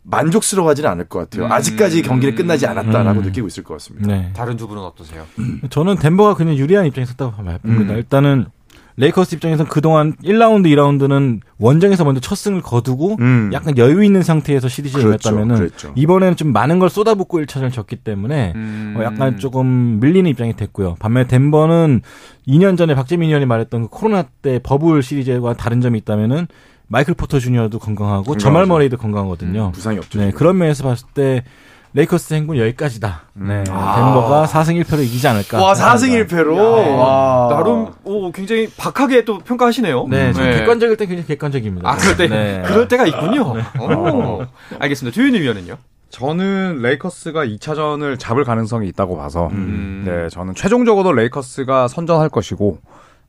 만족스러워하지는 0.02 0.88
않을 0.90 1.04
것 1.06 1.18
같아요. 1.18 1.46
음. 1.46 1.52
아직까지 1.52 2.02
경기는 2.02 2.34
끝나지 2.36 2.66
않았다라고 2.66 3.20
음. 3.20 3.24
느끼고 3.24 3.46
있을 3.48 3.64
것 3.64 3.74
같습니다. 3.74 4.06
네. 4.06 4.30
다른 4.34 4.56
두 4.56 4.68
분은 4.68 4.82
어떠세요? 4.82 5.26
저는 5.70 5.96
덴버가 5.96 6.34
그냥 6.34 6.54
유리한 6.56 6.86
입장에 6.86 7.04
섰다고 7.06 7.32
봅니다. 7.32 7.58
음. 7.64 7.90
일단은 7.90 8.46
레이커스 8.98 9.34
입장에서는 9.34 9.68
그동안 9.68 10.14
1라운드, 10.24 10.66
2라운드는 10.68 11.40
원정에서 11.58 12.04
먼저 12.04 12.20
첫 12.20 12.34
승을 12.34 12.62
거두고 12.62 13.16
음. 13.20 13.50
약간 13.52 13.76
여유 13.76 14.02
있는 14.02 14.22
상태에서 14.22 14.68
시리즈를 14.68 15.04
그렇죠, 15.04 15.28
임했다면은 15.28 15.56
그랬죠. 15.56 15.92
이번에는 15.94 16.36
좀 16.36 16.52
많은 16.52 16.78
걸 16.78 16.88
쏟아붓고 16.88 17.40
1차전을 17.40 17.72
졌기 17.72 17.96
때문에 17.96 18.52
음. 18.54 18.94
어, 18.96 19.02
약간 19.04 19.38
조금 19.38 20.00
밀리는 20.00 20.30
입장이 20.30 20.56
됐고요. 20.56 20.96
반면에 20.98 21.26
덴버는 21.26 22.00
2년 22.48 22.78
전에 22.78 22.94
박재민 22.94 23.28
위원이 23.28 23.44
말했던 23.44 23.82
그 23.82 23.88
코로나 23.88 24.22
때 24.22 24.60
버블 24.62 25.02
시리즈와 25.02 25.54
다른 25.54 25.80
점이 25.82 25.98
있다면은 25.98 26.46
마이클 26.88 27.14
포터 27.14 27.38
주니어도 27.38 27.78
건강하고. 27.78 28.36
저말 28.38 28.64
머레이도 28.66 28.96
건강하거든요. 28.96 29.72
부상이 29.72 29.98
없죠. 29.98 30.18
네, 30.20 30.26
지금. 30.26 30.38
그런 30.38 30.56
면에서 30.56 30.84
봤을 30.84 31.06
때 31.14 31.42
레이커스 31.96 32.34
행군 32.34 32.58
여기까지다. 32.58 33.22
네, 33.32 33.64
아. 33.70 33.94
덴버가 33.96 34.44
4승 34.44 34.78
1패로 34.82 35.02
이기지 35.02 35.26
않을까. 35.28 35.62
와 35.62 35.72
4승 35.72 36.26
1패로 36.26 36.54
와. 36.98 37.48
나름 37.50 37.86
오, 38.04 38.30
굉장히 38.32 38.68
박하게 38.76 39.24
또 39.24 39.38
평가하시네요. 39.38 40.06
네, 40.10 40.30
좀 40.34 40.44
객관적일 40.44 40.98
때 40.98 41.06
굉장히 41.06 41.26
객관적입니다. 41.26 41.88
아, 41.88 41.96
그럴 41.96 42.16
때, 42.18 42.28
네. 42.28 42.62
그럴 42.66 42.86
때가 42.86 43.06
있군요. 43.06 43.54
어. 43.80 44.46
알겠습니다. 44.78 45.14
조현일 45.14 45.40
위원은요? 45.40 45.78
저는 46.10 46.80
레이커스가 46.82 47.46
2차전을 47.46 48.18
잡을 48.18 48.44
가능성이 48.44 48.88
있다고 48.88 49.16
봐서 49.16 49.48
음. 49.52 50.04
네, 50.06 50.28
저는 50.28 50.54
최종적으로 50.54 51.12
레이커스가 51.14 51.88
선전할 51.88 52.28
것이고 52.28 52.78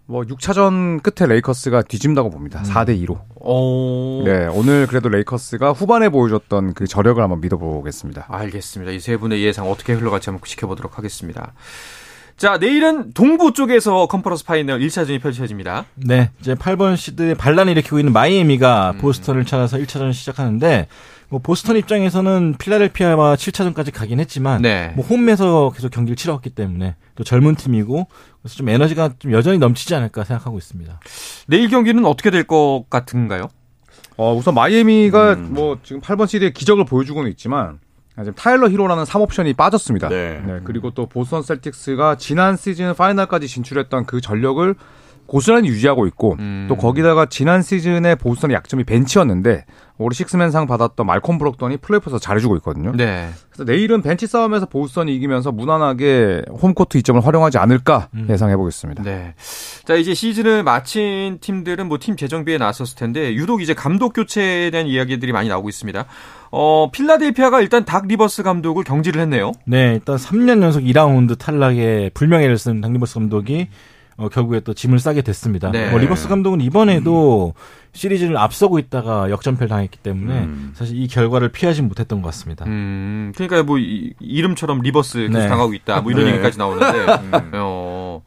뭐 0.09 0.21
6차전 0.23 1.03
끝에 1.03 1.27
레이커스가 1.27 1.81
뒤진다고 1.81 2.29
봅니다. 2.29 2.61
4대 2.63 2.97
2로. 3.05 3.19
오. 3.35 4.23
네, 4.23 4.47
오늘 4.47 4.87
그래도 4.87 5.09
레이커스가 5.09 5.73
후반에 5.73 6.07
보여줬던 6.09 6.73
그 6.75 6.87
저력을 6.87 7.21
한번 7.21 7.41
믿어보겠습니다. 7.41 8.27
알겠습니다. 8.29 8.93
이 8.93 8.99
세 8.99 9.17
분의 9.17 9.43
예상 9.43 9.69
어떻게 9.69 9.93
흘러갈지 9.93 10.29
한번 10.29 10.45
지켜보도록 10.45 10.97
하겠습니다. 10.97 11.53
자, 12.37 12.57
내일은 12.57 13.13
동부 13.13 13.51
쪽에서 13.53 14.05
컨퍼런스 14.07 14.45
파이널 14.45 14.79
1차전이 14.79 15.19
펼쳐집니다. 15.21 15.85
네, 15.95 16.29
이제 16.39 16.53
8번 16.53 16.95
시드에 16.95 17.33
반란을 17.33 17.71
일으키고 17.73 17.99
있는 17.99 18.13
마이애미가 18.13 18.93
보스턴을 18.99 19.43
찾아서 19.43 19.77
1차전을 19.77 20.13
시작하는데 20.13 20.87
뭐 21.29 21.39
보스턴 21.41 21.75
입장에서는 21.77 22.55
필라델피아와 22.59 23.35
7차전까지 23.35 23.91
가긴 23.93 24.19
했지만 24.19 24.61
네. 24.61 24.93
뭐 24.95 25.03
홈에서 25.05 25.71
계속 25.75 25.89
경기를 25.89 26.15
치러왔기 26.15 26.51
때문에 26.51 26.95
또 27.15 27.23
젊은 27.23 27.55
팀이고 27.55 28.07
그래서 28.47 28.55
좀 28.55 28.69
에너지가 28.69 29.11
좀 29.19 29.33
여전히 29.33 29.57
넘치지 29.57 29.93
않을까 29.93 30.23
생각하고 30.23 30.57
있습니다. 30.57 30.99
내일 31.47 31.69
경기는 31.69 32.03
어떻게 32.05 32.31
될 32.31 32.45
것 32.47 32.85
같은가요? 32.89 33.49
어, 34.15 34.33
우선 34.33 34.53
마이애미가 34.55 35.33
음. 35.33 35.53
뭐 35.53 35.77
지금 35.83 36.01
8번 36.01 36.27
시리의 36.27 36.53
기적을 36.53 36.85
보여주고는 36.85 37.29
있지만 37.31 37.79
아, 38.15 38.23
지금 38.23 38.33
타일러 38.35 38.69
히로라는 38.69 39.03
3옵션이 39.03 39.55
빠졌습니다. 39.57 40.07
네. 40.07 40.41
그리고 40.63 40.91
또 40.91 41.07
보스턴 41.07 41.43
셀틱스가 41.43 42.15
지난 42.15 42.55
시즌 42.55 42.93
파이널까지 42.95 43.47
진출했던 43.47 44.05
그 44.05 44.21
전력을 44.21 44.73
고스란히 45.27 45.67
유지하고 45.69 46.07
있고 46.07 46.35
음. 46.39 46.65
또 46.69 46.75
거기다가 46.75 47.27
지난 47.27 47.61
시즌에 47.61 48.15
보스턴의 48.15 48.55
약점이 48.55 48.83
벤치였는데 48.85 49.65
올해 49.99 50.13
식스맨상 50.13 50.67
받았던 50.67 51.07
말콤 51.07 51.39
브록던이 51.39 51.77
플레이오프에서 51.77 52.19
잘해주고 52.19 52.55
있거든요. 52.57 52.91
네. 52.95 53.29
그래서 53.49 53.63
내일은 53.63 54.03
벤치 54.03 54.27
싸움에서 54.27 54.67
보스턴이 54.67 55.13
이기면서 55.15 55.51
무난하게 55.51 56.43
홈코트 56.61 56.99
이점을 56.99 57.25
활용하지 57.25 57.57
않을까 57.57 58.09
예상해 58.29 58.55
보겠습니다. 58.55 59.01
네. 59.03 59.33
자, 59.85 59.95
이제 59.95 60.13
시즌을 60.13 60.63
마친 60.63 61.39
팀들은 61.41 61.87
뭐 61.87 61.97
팀 61.97 62.15
재정비에 62.15 62.59
나섰을 62.59 62.95
텐데 62.95 63.33
유독 63.33 63.61
이제 63.63 63.73
감독 63.73 64.13
교체에 64.13 64.69
대한 64.69 64.85
이야기들이 64.85 65.31
많이 65.31 65.49
나오고 65.49 65.67
있습니다. 65.67 66.05
어, 66.51 66.89
필라델피아가 66.91 67.61
일단 67.61 67.83
닥 67.83 68.05
리버스 68.07 68.43
감독을 68.43 68.83
경질을 68.83 69.19
했네요. 69.21 69.51
네, 69.65 69.93
일단 69.95 70.15
3년 70.17 70.61
연속 70.61 70.81
2라운드 70.83 71.39
탈락의 71.39 72.11
불명예를 72.13 72.57
쓴 72.59 72.81
닥 72.81 72.90
리버스 72.90 73.15
감독이 73.15 73.67
어, 74.17 74.29
결국에 74.29 74.59
또 74.61 74.73
짐을 74.73 74.97
싸게 74.99 75.21
됐습니다. 75.21 75.71
네. 75.71 75.91
뭐 75.91 75.99
리버스 75.99 76.27
감독은 76.27 76.59
이번에도 76.61 77.53
시리즈를 77.93 78.35
앞서고 78.37 78.79
있다가 78.79 79.29
역전패를 79.29 79.69
당했기 79.69 79.99
때문에 79.99 80.39
음. 80.39 80.73
사실 80.75 80.97
이 80.97 81.07
결과를 81.07 81.49
피하지 81.49 81.83
못했던 81.83 82.21
것 82.21 82.29
같습니다. 82.29 82.65
음, 82.65 83.31
그러니까 83.35 83.61
뭐 83.63 83.77
이, 83.77 84.13
이름처럼 84.19 84.81
reverse 84.81 85.19
계속 85.27 85.33
네. 85.39 85.47
당하고 85.47 85.73
있다. 85.75 86.01
뭐 86.01 86.11
이런 86.11 86.25
네. 86.25 86.31
얘기까지 86.31 86.57
나오는데 86.57 87.05
어, 87.53 88.23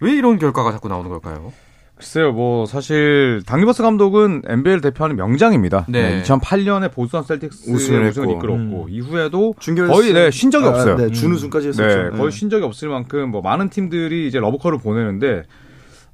왜 0.00 0.12
이런 0.12 0.38
결과가 0.38 0.70
자꾸 0.70 0.88
나오는 0.88 1.08
걸까요? 1.10 1.52
글쎄요, 2.02 2.32
뭐 2.32 2.66
사실 2.66 3.42
닥 3.46 3.55
리버스 3.55 3.80
감독은 3.84 4.42
NBA를 4.44 4.80
대표하는 4.80 5.14
명장입니다. 5.14 5.86
네. 5.88 6.16
네, 6.16 6.22
2008년에 6.24 6.92
보스턴 6.92 7.22
셀틱스 7.22 7.70
우승을 7.70 8.08
우승을. 8.08 8.30
이끌었고 8.32 8.54
음. 8.54 8.86
이후에도 8.90 9.54
거의 9.88 10.12
네, 10.12 10.32
쉰 10.32 10.50
적이 10.50 10.66
아, 10.66 10.68
없어요. 10.70 10.96
네, 10.96 11.10
준우승까지 11.12 11.68
했었죠. 11.68 12.10
네, 12.10 12.18
거의 12.18 12.32
쉰 12.32 12.50
적이 12.50 12.64
없을 12.64 12.88
만큼 12.88 13.30
뭐 13.30 13.40
많은 13.40 13.70
팀들이 13.70 14.26
이제 14.26 14.40
러브콜을 14.40 14.78
보내는데 14.78 15.44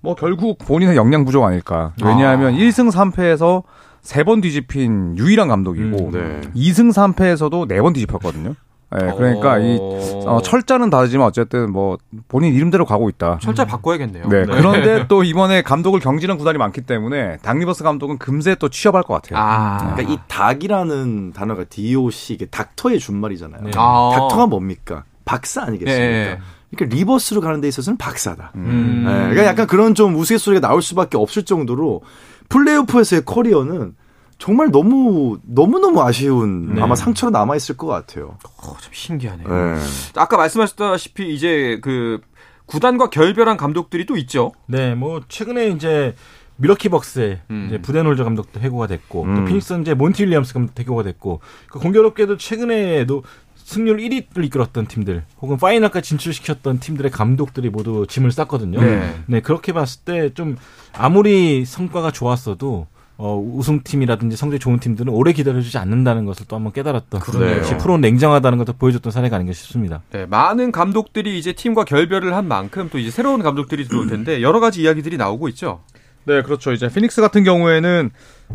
뭐 0.00 0.14
결국 0.14 0.59
본인의 0.59 0.95
역량 0.95 1.25
부족 1.25 1.45
아닐까. 1.45 1.95
왜냐하면 2.04 2.54
아. 2.54 2.57
1승 2.59 2.92
3패에서 2.92 3.62
세번 4.02 4.42
뒤집힌 4.42 5.16
유일한 5.16 5.49
감독이고 5.49 6.09
음, 6.09 6.11
네. 6.12 6.40
2승 6.54 6.92
3패에서도 6.92 7.66
네번 7.66 7.95
뒤집혔거든요. 7.95 8.54
네, 8.90 9.12
그러니까 9.16 9.59
이 9.59 9.78
어, 10.26 10.40
철자는 10.42 10.88
다르지만 10.88 11.26
어쨌든 11.26 11.71
뭐 11.71 11.99
본인 12.26 12.54
이름대로 12.54 12.87
가고 12.87 13.11
있다. 13.11 13.38
철자 13.42 13.66
바꿔야겠네요. 13.66 14.28
네, 14.28 14.47
그런데 14.47 15.07
또 15.09 15.25
이번에 15.25 15.62
감독을 15.62 16.00
경질한 16.00 16.38
구단이 16.38 16.57
많기 16.57 16.80
때문에 16.80 17.37
당리버스 17.38 17.85
감독은 17.85 18.16
금세 18.16 18.54
또 18.54 18.71
취업할 18.71 19.02
것 19.02 19.14
같아요. 19.14 19.38
아, 19.38 19.95
그러니까 19.95 20.14
이 20.14 20.18
닭이라는 20.28 21.33
단어가 21.35 21.64
DOC 21.64 22.35
이게 22.35 22.47
닥터의 22.47 22.99
준말이잖아요. 22.99 23.62
네. 23.62 23.71
아. 23.76 24.11
닥터가 24.14 24.47
뭡니까? 24.47 25.04
박사 25.26 25.62
아니겠습니까? 25.64 26.07
네. 26.07 26.38
그러니까 26.75 26.97
reverse로 26.97 27.43
가는 27.42 27.61
데 27.61 27.68
있어서는 27.68 27.99
박사다. 27.99 28.52
음. 28.54 29.04
네, 29.07 29.12
그러니까 29.12 29.45
약간 29.45 29.66
그런 29.66 29.95
좀 29.95 30.16
우스갯소리가 30.16 30.66
나올 30.66 30.80
수밖에 30.80 31.18
없을 31.18 31.45
정도로 31.45 32.02
플레이오프에서의 32.49 33.23
커리어는 33.26 33.95
정말 34.38 34.71
너무 34.71 35.38
너무 35.42 35.78
너무 35.80 36.00
아쉬운 36.02 36.75
네. 36.75 36.83
아마 36.83 36.95
상처로 36.95 37.30
남아 37.30 37.57
있을 37.57 37.76
것 37.76 37.87
같아요. 37.88 38.38
어, 38.62 38.76
참 38.80 38.90
신기하네요. 38.92 39.49
네. 39.49 39.80
아까 40.16 40.37
말씀하셨다시피 40.37 41.35
이제 41.35 41.78
그 41.83 42.21
구단과 42.66 43.11
결별한 43.11 43.57
감독들이 43.57 44.07
또 44.07 44.16
있죠. 44.16 44.52
네, 44.66 44.95
뭐 44.95 45.23
최근에 45.28 45.68
이제 45.71 46.14
밀워키 46.57 46.88
벅스의 46.88 47.40
음. 47.50 47.66
이제 47.68 47.80
부덴홀저 47.81 48.25
감독도 48.25 48.61
해고가 48.61 48.87
됐고 48.87 49.25
음. 49.25 49.35
또 49.37 49.45
피닉스 49.45 49.80
이제 49.80 49.95
몬티 49.95 50.25
윌리엄스 50.25 50.54
감독도 50.54 50.83
해고가 50.83 51.02
됐고 51.02 51.40
그 51.68 51.78
공교롭게도 51.78 52.37
최근에도 52.37 53.23
승률 53.57 53.99
1위를 53.99 54.45
이끌었던 54.45 54.87
팀들 54.87 55.25
혹은 55.42 55.57
파이널까지 55.57 56.09
진출시켰던 56.11 56.80
팀들의 56.80 57.11
감독들이 57.11 57.71
모두 57.71 58.07
짐을 58.09 58.33
쌌거든요. 58.33 58.80
네. 58.80 59.14
네, 59.26 59.40
그렇게 59.40 59.73
봤을 59.73 60.02
때 60.04 60.30
좀 60.35 60.57
아무리 60.92 61.64
성과가 61.64 62.11
좋았어도 62.12 62.87
어, 63.21 63.37
우승팀이라든지 63.37 64.37
성적이 64.37 64.61
좋은 64.61 64.79
팀들은 64.79 65.13
오래 65.13 65.33
기다려주지 65.33 65.77
않는다는 65.77 66.25
것을 66.25 66.47
또 66.47 66.55
한번 66.55 66.73
깨달았던 66.73 67.21
그러네요. 67.21 67.59
역시 67.59 67.77
프로는 67.77 68.01
냉정하다는 68.01 68.59
것을 68.59 68.75
보여줬던 68.79 69.11
사례가 69.11 69.35
아닌가 69.37 69.53
싶습니다. 69.53 70.03
네, 70.13 70.25
많은 70.27 70.71
감독들이 70.71 71.37
이제 71.37 71.53
팀과 71.53 71.85
결별을 71.85 72.37
한 72.37 72.47
만큼 72.47 72.89
또 72.93 72.99
이제 72.99 73.11
새로운 73.11 73.43
감독들이 73.43 73.89
들어올 73.89 74.07
텐데 74.09 74.41
여러 74.41 74.61
가지 74.61 74.83
이야기들이 74.83 75.17
나오고 75.17 75.49
있죠. 75.49 75.81
네, 76.27 76.43
그렇죠. 76.43 76.73
이제 76.73 76.89
피닉스 76.89 77.21
같은 77.21 77.43
경우에는 77.43 78.11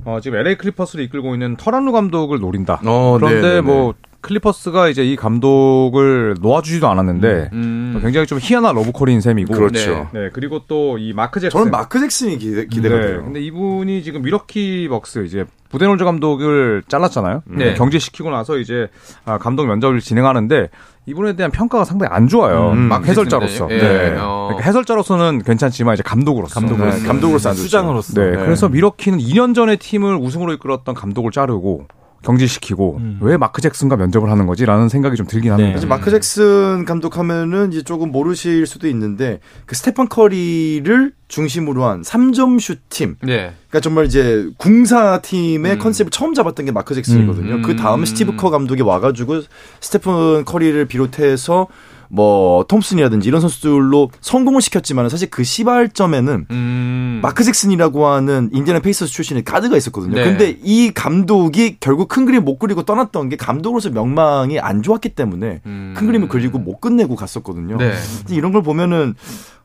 어, 0.06 0.20
지금 0.22 0.38
LA 0.38 0.58
클리퍼스를 0.58 1.04
이끌고 1.06 1.34
있는 1.34 1.58
터란 1.58 1.83
루 1.83 1.92
감독을 1.92 2.40
노린다. 2.40 2.80
어, 2.86 3.18
그런데 3.20 3.42
네네네. 3.42 3.62
뭐 3.62 3.94
클리퍼스가 4.24 4.90
이제 4.90 5.04
이 5.06 5.16
감독을 5.16 6.38
놓아주지도 6.42 6.88
않았는데 6.88 7.50
음. 7.54 8.00
굉장히 8.02 8.26
좀 8.26 8.40
희한한 8.42 8.74
러브콜인 8.76 9.22
셈이고. 9.22 9.54
그렇죠. 9.54 10.10
네, 10.14 10.30
그리고 10.34 10.62
또 10.68 10.98
이 10.98 11.14
마크 11.14 11.40
잭슨. 11.40 11.52
저는 11.58 11.72
마크 11.72 12.00
잭슨이 12.00 12.38
기대, 12.38 12.66
기대가 12.66 12.96
네, 12.96 13.02
돼요. 13.08 13.24
근데 13.24 13.40
이분이 13.42 14.04
지금 14.04 14.22
밀워키 14.22 14.88
벅스 14.90 15.26
이제 15.26 15.46
부덴홀저 15.70 16.04
감독을 16.04 16.84
잘랐잖아요. 16.88 17.44
네. 17.46 17.74
경질시키고 17.74 18.30
나서 18.30 18.58
이제 18.58 18.88
아, 19.26 19.38
감독 19.38 19.66
면접을 19.66 20.00
진행하는데 20.00 20.70
이분에 21.06 21.36
대한 21.36 21.52
평가가 21.52 21.84
상당히 21.84 22.14
안 22.14 22.28
좋아요. 22.28 22.72
음, 22.72 22.78
막 22.78 23.06
해설자로서. 23.06 23.68
예, 23.72 23.78
네. 23.78 24.16
어. 24.20 24.48
그러니까 24.50 24.68
해설자로서는 24.68 25.42
괜찮지만 25.44 25.96
이제 25.96 26.04
감독으로서. 26.04 26.60
감독으로서. 26.60 26.98
네, 27.00 27.08
감독으로서. 27.08 27.54
수장으로서. 27.54 28.14
네, 28.14 28.32
네. 28.32 28.38
그래서 28.38 28.70
밀워키는 28.70 29.20
2년 29.20 29.54
전에 29.54 29.76
팀을 29.76 30.16
우승으로 30.16 30.54
이끌었던 30.54 30.96
감독을 30.96 31.32
자르고 31.32 31.88
경질시키고 32.24 32.98
음. 33.00 33.18
왜 33.22 33.38
마크 33.38 33.62
잭슨과 33.62 33.98
면접을 33.98 34.32
하는 34.32 34.48
거지라는 34.48 34.90
생각이 34.90 35.16
좀 35.16 35.28
들긴 35.28 35.52
합니다. 35.52 35.74
사실 35.74 35.88
마크 35.88 36.10
잭슨 36.10 36.86
감독하면은 36.86 37.72
이제 37.72 37.84
조금 37.84 38.12
모르실 38.12 38.66
수도 38.66 38.88
있는데 38.88 39.40
그 39.66 39.76
스테판 39.76 40.10
커리를 40.10 41.12
중심으로 41.28 41.86
한 41.86 42.02
3점 42.02 42.60
슛팀 42.60 43.18
네. 43.22 43.54
그러니까 43.68 43.80
정말 43.82 44.06
이제 44.06 44.48
궁사 44.58 45.20
팀의 45.22 45.74
음. 45.74 45.80
컨셉을 45.80 46.12
처음 46.12 46.34
잡았던 46.34 46.66
게 46.66 46.72
마크 46.72 46.96
잭슨이거든요. 46.96 47.56
음. 47.56 47.62
그 47.62 47.76
다음 47.76 48.06
스티브 48.06 48.36
커 48.36 48.50
감독이 48.50 48.82
와가지고 48.82 49.42
스테픈 49.80 50.46
커리를 50.46 50.86
비롯해서 50.86 51.68
뭐 52.14 52.64
톰슨이라든지 52.66 53.28
이런 53.28 53.42
선수들로 53.42 54.12
성공을 54.22 54.62
시켰지만 54.62 55.10
사실 55.10 55.32
그 55.32 55.44
시발점에는 55.44 56.46
음. 56.52 57.20
마크 57.24 57.44
잭슨이라고 57.44 58.06
하는 58.06 58.52
인디애나 58.54 58.82
페이서스 58.82 59.12
출신의 59.12 59.44
가드가 59.44 59.76
있었거든요. 59.78 60.14
네. 60.14 60.24
근데 60.24 60.56
이 60.62 60.92
감독이 60.94 61.78
결국 61.80 62.10
큰 62.10 62.26
그림 62.26 62.46
못 62.46 62.60
그리고 62.60 62.84
떠났던 62.84 63.30
게 63.30 63.36
감독으로서 63.36 63.90
명망이 63.90 64.60
안 64.60 64.84
좋았기 64.84 65.10
때문에 65.10 65.62
음. 65.66 65.96
큰 65.98 66.06
그림을 66.06 66.28
그리고 66.28 66.60
못 66.60 66.80
끝내고 66.80 67.16
갔었거든요. 67.16 67.78
네. 67.78 67.94
이런 68.30 68.52
걸 68.52 68.62
보면은 68.62 69.16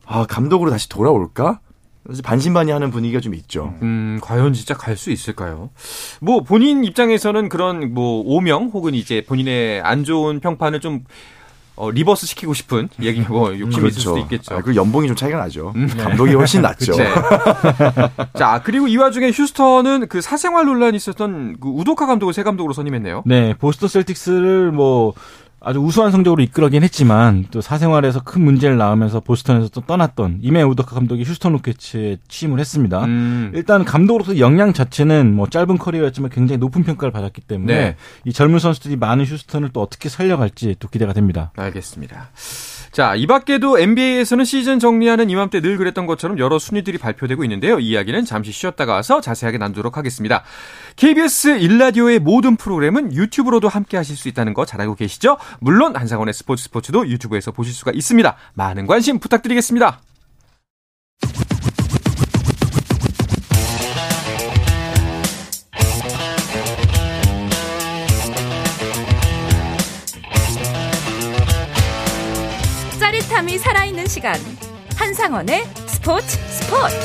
아 0.07 0.25
감독으로 0.25 0.71
다시 0.71 0.89
돌아올까? 0.89 1.59
반신반의하는 2.23 2.89
분위기가 2.89 3.19
좀 3.21 3.35
있죠. 3.35 3.75
음, 3.83 4.17
과연 4.23 4.53
진짜 4.53 4.73
갈 4.73 4.97
수 4.97 5.11
있을까요? 5.11 5.69
뭐 6.19 6.41
본인 6.41 6.83
입장에서는 6.83 7.47
그런 7.49 7.93
뭐 7.93 8.23
오명 8.25 8.69
혹은 8.73 8.95
이제 8.95 9.23
본인의 9.27 9.81
안 9.81 10.03
좋은 10.03 10.39
평판을 10.39 10.79
좀 10.79 11.03
어, 11.79 11.89
reverse 11.91 12.27
시키고 12.27 12.53
싶은 12.53 12.89
얘기고 13.01 13.57
욕심이 13.57 13.87
있을 13.87 14.01
수도 14.01 14.17
있겠죠. 14.17 14.53
아, 14.53 14.61
그 14.61 14.75
연봉이 14.75 15.07
좀 15.07 15.15
차이가 15.15 15.37
나죠. 15.37 15.73
감독이 15.97 16.33
훨씬 16.33 16.61
낫죠. 16.61 16.91
네. 16.91 17.07
자, 18.37 18.61
그리고 18.65 18.89
이 18.89 18.97
와중에 18.97 19.31
휴스턴은 19.31 20.09
그 20.09 20.19
사생활 20.19 20.65
논란이 20.65 20.97
있었던 20.97 21.55
그 21.61 21.69
우도카 21.69 22.05
감독을 22.05 22.33
새 22.33 22.43
감독으로 22.43 22.73
선임했네요. 22.73 23.23
네, 23.25 23.53
보스턴 23.53 23.87
셀틱스를 23.87 24.73
뭐 24.73 25.13
아주 25.61 25.79
우수한 25.79 26.11
성적으로 26.11 26.41
이끌어긴 26.41 26.83
했지만 26.83 27.45
또 27.51 27.61
사생활에서 27.61 28.23
큰 28.23 28.43
문제를 28.43 28.77
낳으면서 28.77 29.19
보스턴에서 29.19 29.69
또 29.69 29.81
떠났던 29.81 30.39
이메 30.41 30.63
우도카 30.63 30.95
감독이 30.95 31.23
휴스턴 31.23 31.51
로켓츠에 31.53 32.17
취임을 32.27 32.59
했습니다. 32.59 33.03
음. 33.03 33.51
일단 33.53 33.83
감독으로서 33.83 34.39
역량 34.39 34.71
자체는 34.73 35.35
뭐 35.35 35.49
짧은 35.49 35.77
커리어였지만 35.77 36.29
굉장히 36.29 36.59
높은 36.59 36.83
평가를 36.83 37.11
받았기 37.11 37.41
때문에 37.41 37.73
네. 37.73 37.95
이 38.23 38.31
젊은 38.31 38.59
선수들이 38.59 38.95
많은 38.95 39.25
휴스턴을 39.25 39.69
또 39.73 39.81
어떻게 39.81 40.07
살려갈지 40.07 40.77
또 40.79 40.87
기대가 40.87 41.13
됩니다. 41.13 41.51
알겠습니다. 41.55 42.29
자, 42.91 43.13
이 43.15 43.27
밖에도 43.27 43.77
NBA에서는 43.77 44.45
시즌 44.45 44.79
정리하는 44.79 45.29
이맘때 45.29 45.61
늘 45.61 45.77
그랬던 45.77 46.07
것처럼 46.07 46.39
여러 46.39 46.57
순위들이 46.57 46.97
발표되고 46.97 47.43
있는데요. 47.43 47.79
이 47.79 47.89
이야기는 47.89 48.25
잠시 48.25 48.51
쉬었다가 48.51 48.93
와서 48.93 49.21
자세하게 49.21 49.57
나누도록 49.59 49.97
하겠습니다. 49.97 50.43
KBS 50.95 51.59
일라디오의 51.59 52.19
모든 52.19 52.55
프로그램은 52.55 53.13
유튜브로도 53.13 53.67
함께 53.69 53.95
하실 53.97 54.17
수 54.17 54.27
있다는 54.27 54.53
거 54.53 54.65
잘 54.65 54.81
알고 54.81 54.95
계시죠? 54.95 55.37
물론 55.59 55.95
한상원의 55.95 56.33
스포츠 56.33 56.63
스포츠도 56.65 57.07
유튜브에서 57.07 57.51
보실 57.51 57.73
수가 57.73 57.91
있습니다. 57.93 58.35
많은 58.53 58.85
관심 58.87 59.19
부탁드리겠습니다. 59.19 60.01
짜릿함이 73.49 73.57
살아있는 73.57 74.07
시간 74.07 74.35
한상원의 74.95 75.65
스포츠 75.87 76.37
스포츠 76.47 76.95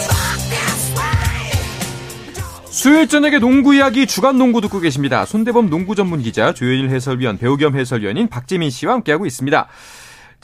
수요일 2.70 3.08
저녁에 3.08 3.38
농구 3.38 3.74
이야기 3.74 4.06
주간 4.06 4.36
농구 4.36 4.60
듣고 4.60 4.80
계십니다. 4.80 5.24
손대범 5.24 5.70
농구 5.70 5.94
전문 5.94 6.20
기자 6.22 6.52
조현일 6.52 6.90
해설위원 6.90 7.38
배우 7.38 7.56
겸 7.56 7.76
해설위원인 7.76 8.28
박재민 8.28 8.70
씨와 8.70 8.94
함께하고 8.94 9.26
있습니다. 9.26 9.68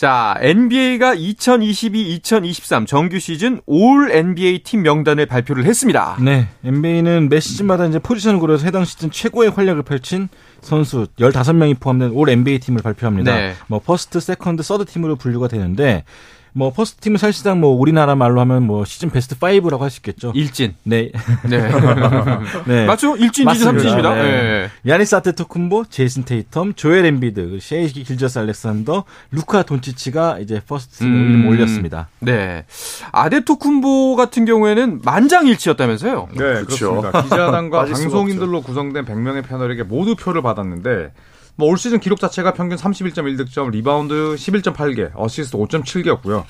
자, 0.00 0.34
NBA가 0.40 1.14
2022-2023 1.14 2.86
정규 2.86 3.18
시즌 3.18 3.60
All 3.66 4.10
NBA 4.10 4.60
팀 4.60 4.80
명단을 4.80 5.26
발표를 5.26 5.66
했습니다. 5.66 6.16
네, 6.24 6.48
NBA는 6.64 7.28
매 7.28 7.38
시즌마다 7.38 7.84
이제 7.84 7.98
포지션을 7.98 8.40
고려해서 8.40 8.64
해당 8.64 8.86
시즌 8.86 9.10
최고의 9.10 9.50
활약을 9.50 9.82
펼친 9.82 10.30
선수 10.62 11.06
15명이 11.18 11.80
포함된 11.80 12.12
All 12.12 12.30
NBA 12.30 12.60
팀을 12.60 12.80
발표합니다. 12.80 13.36
네. 13.36 13.52
뭐 13.66 13.78
first, 13.78 14.20
second, 14.20 14.62
third 14.62 14.86
팀으로 14.86 15.16
분류가 15.16 15.48
되는데 15.48 16.04
뭐 16.52 16.72
first 16.72 17.00
팀은 17.00 17.18
사실상 17.18 17.60
뭐 17.60 17.70
우리나라 17.70 18.14
말로 18.14 18.40
하면 18.40 18.64
뭐 18.66 18.84
시즌 18.84 19.10
베스트 19.10 19.36
5라고 19.38 19.78
할 19.80 19.90
수 19.90 19.98
있겠죠. 19.98 20.32
일진. 20.34 20.74
네. 20.84 21.10
네. 21.48 21.68
네. 22.66 22.86
맞죠? 22.86 23.16
일진, 23.16 23.48
이진. 23.50 23.64
삼진입니다. 23.64 24.14
네. 24.14 24.22
네. 24.22 24.70
야니스 24.86 25.14
아데토쿤보, 25.16 25.84
제이슨 25.90 26.24
테이텀, 26.24 26.76
조엘 26.76 27.04
엠비드, 27.06 27.58
셰이 27.60 28.04
길저스 28.04 28.38
알렉산더, 28.38 29.04
루카 29.32 29.62
돈치치가 29.64 30.38
이제 30.38 30.60
first 30.66 30.98
팀에 30.98 31.10
음. 31.10 31.28
이름 31.30 31.48
올렸습니다. 31.48 32.08
네. 32.20 32.64
아데토쿤보 33.12 34.16
같은 34.16 34.44
경우에는 34.44 35.00
만장일치였다면서요? 35.04 36.28
네, 36.32 36.36
그렇죠. 36.36 36.96
그렇습니다. 37.00 37.22
기자단과 37.22 37.84
방송인들로 37.86 38.62
구성된 38.62 39.04
100명의 39.04 39.46
패널에게 39.46 39.82
모두 39.82 40.14
표를 40.14 40.42
받았는데 40.42 41.12
뭐 41.60 41.68
올 41.68 41.76
시즌 41.78 42.00
기록 42.00 42.18
자체가 42.18 42.54
평균 42.54 42.78
31.1득점, 42.78 43.70
리바운드 43.70 44.14
11.8개, 44.34 45.10
어시스트 45.14 45.56
5.7개였고요. 45.58 46.44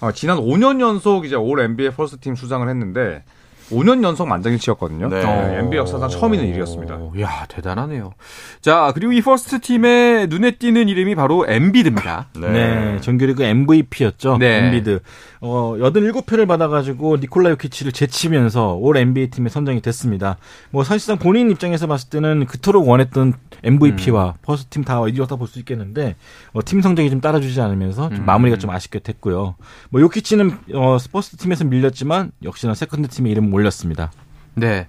어, 0.00 0.12
지난 0.12 0.38
5년 0.38 0.80
연속 0.80 1.24
이제 1.24 1.36
All 1.36 1.60
NBA 1.60 1.90
first 1.92 2.20
team 2.20 2.34
수상을 2.34 2.68
했는데 2.68 3.24
5년 3.70 4.02
연속 4.02 4.26
만장일치였거든요. 4.28 5.08
네. 5.08 5.22
네, 5.22 5.58
NBA 5.60 5.78
역사상 5.78 6.08
처음 6.08 6.34
있는 6.34 6.48
일이었습니다. 6.48 6.96
오, 6.96 7.12
야, 7.20 7.46
대단하네요. 7.48 8.12
자, 8.60 8.92
그리고 8.94 9.12
이 9.12 9.20
first 9.20 9.60
team의 9.60 10.28
눈에 10.28 10.52
띄는 10.52 10.88
이름이 10.88 11.14
바로 11.14 11.44
엠비드입니다. 11.48 12.28
네. 12.40 13.00
정규리그 13.00 13.42
MVP였죠. 13.42 14.38
네. 14.38 14.58
엠비드. 14.66 15.00
어, 15.40 15.74
87표를 15.78 16.48
받아가지고 16.48 17.18
니콜라 17.18 17.50
요키치를 17.50 17.92
제치면서 17.92 18.74
All 18.74 18.96
NBA 18.96 19.30
팀에 19.30 19.48
선정이 19.48 19.80
됐습니다. 19.82 20.36
뭐 20.70 20.82
사실상 20.82 21.18
본인 21.18 21.50
입장에서 21.50 21.86
봤을 21.86 22.10
때는 22.10 22.46
그토록 22.46 22.88
원했던 22.88 23.34
MVP와 23.62 24.34
first 24.42 24.70
team 24.70 24.84
다 24.84 25.00
이뤘다 25.06 25.36
볼 25.36 25.48
수 25.48 25.58
있겠는데 25.60 26.14
어, 26.52 26.60
팀 26.64 26.80
성적이 26.82 27.10
좀 27.10 27.20
따라주지 27.20 27.60
않으면서 27.60 28.08
좀 28.10 28.18
음. 28.18 28.26
마무리가 28.26 28.56
좀 28.58 28.70
아쉽게 28.70 28.98
됐고요. 29.00 29.54
뭐 29.90 30.00
요키치는 30.00 30.58
어, 30.74 30.96
first 31.12 31.36
team에서 31.38 31.64
밀렸지만 31.64 32.32
역시나 32.42 32.74
second 32.74 33.08
team에 33.08 33.30
이름을 33.30 33.57
올렸습니다. 33.58 34.10
네. 34.54 34.88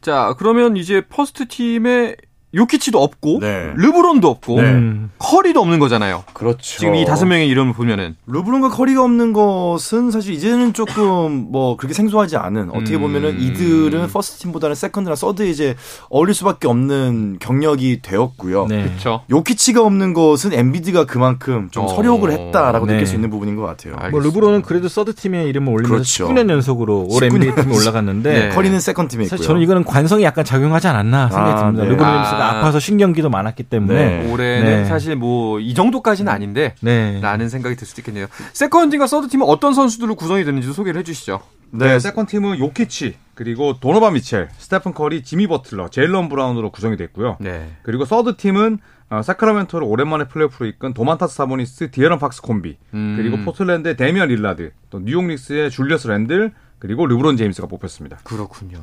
자, 0.00 0.34
그러면 0.38 0.76
이제 0.76 1.02
first 1.02 1.48
team에 1.48 2.16
요키치도 2.54 3.00
없고, 3.02 3.38
네. 3.40 3.72
르브론도 3.76 4.28
없고, 4.28 4.60
네. 4.60 4.68
음. 4.68 5.10
커리도 5.18 5.60
없는 5.60 5.78
거잖아요. 5.78 6.24
그렇죠. 6.32 6.78
지금 6.78 6.94
이 6.94 7.04
다섯 7.04 7.26
명의 7.26 7.48
이름을 7.48 7.74
보면은. 7.74 8.16
르브론과 8.26 8.70
커리가 8.70 9.02
없는 9.02 9.32
것은 9.32 10.10
사실 10.10 10.34
이제는 10.34 10.72
조금 10.72 11.48
뭐 11.52 11.76
그렇게 11.76 11.94
생소하지 11.94 12.36
않은 12.36 12.70
어떻게 12.70 12.96
음. 12.96 13.02
보면은 13.02 13.40
이들은 13.40 14.08
first 14.08 14.40
team보다는 14.40 14.74
second나 14.74 15.14
third 15.14 15.46
이제 15.46 15.76
어울릴 16.08 16.34
수밖에 16.34 16.68
없는 16.68 17.38
경력이 17.40 18.00
되었고요. 18.02 18.66
네. 18.66 18.84
그렇죠. 18.84 19.22
요키치가 19.30 19.82
없는 19.82 20.14
것은 20.14 20.52
엠비드가 20.52 21.06
그만큼 21.06 21.68
좀 21.70 21.84
어. 21.84 21.88
설욕을 21.88 22.32
했다라고 22.32 22.86
네. 22.86 22.94
느낄 22.94 23.06
수 23.06 23.14
있는 23.14 23.30
부분인 23.30 23.56
것 23.56 23.62
같아요. 23.62 23.94
알겠습니다. 23.94 24.10
뭐 24.10 24.20
르브론은 24.20 24.62
그래도 24.62 24.88
서드 24.88 25.14
팀에 25.14 25.44
이름을 25.44 25.72
올리면서 25.72 25.94
그렇죠. 25.94 26.28
19년 26.28 26.50
연속으로 26.50 27.06
All 27.10 27.20
19년 27.22 27.34
NBA 27.36 27.54
팀에 27.54 27.76
올라갔는데 27.76 28.32
네. 28.32 28.48
커리는 28.50 28.80
second 28.80 29.10
team에 29.10 29.24
있고요. 29.24 29.36
사실 29.36 29.46
저는 29.46 29.62
이거는 29.62 29.84
관성이 29.84 30.24
약간 30.24 30.44
작용하지 30.44 30.88
않았나 30.88 31.28
생각이 31.28 31.50
아, 31.50 31.64
듭니다. 31.64 31.84
네. 31.84 31.90
르브론 31.90 32.08
아. 32.08 32.39
제임스가 32.40 32.58
아파서 32.58 32.80
쉰 32.80 32.96
경기도 32.96 33.30
많았기 33.30 33.64
때문에 33.64 34.22
네. 34.22 34.32
올해는 34.32 34.64
네. 34.64 34.84
사실 34.86 35.16
뭐 35.16 35.60
이 35.60 35.74
정도까지는 35.74 36.32
아닌데 36.32 36.74
네. 36.80 37.20
라는 37.20 37.48
생각이 37.48 37.76
들 37.76 37.86
수도 37.86 38.00
있겠네요. 38.00 38.26
second와 38.52 39.06
third 39.06 39.28
team은 39.28 39.46
어떤 39.46 39.74
선수들로 39.74 40.14
구성이 40.14 40.44
되는지도 40.44 40.72
소개를 40.72 41.00
해주시죠. 41.00 41.40
네, 41.72 42.00
second 42.00 42.26
team은 42.26 42.58
요키치 42.58 43.14
그리고 43.34 43.78
도노반 43.78 44.14
미첼, 44.14 44.48
스테픈 44.58 44.92
커리, 44.92 45.22
지미 45.22 45.46
버틀러, 45.46 45.88
제일런 45.88 46.28
브라운으로 46.28 46.70
구성이 46.70 46.96
됐고요. 46.96 47.36
네. 47.40 47.68
그리고 47.82 48.04
third 48.04 48.36
team은 48.36 48.78
어, 49.10 49.22
새크라멘토를 49.22 49.86
오랜만에 49.86 50.24
플레이오프로 50.28 50.66
이끈 50.66 50.94
도만타스 50.94 51.34
사보니스, 51.34 51.90
디에런 51.90 52.18
팍스 52.20 52.42
콤비, 52.42 52.76
음. 52.94 53.14
그리고 53.16 53.38
포틀랜드의 53.38 53.96
데미안 53.96 54.28
릴라드, 54.28 54.70
또 54.88 55.00
뉴욕 55.00 55.24
닉스의 55.24 55.70
줄리어스 55.70 56.06
랜들, 56.06 56.52
그리고 56.80 57.06
르브론 57.06 57.36
제임스가 57.36 57.68
뽑혔습니다. 57.68 58.18
그렇군요. 58.24 58.78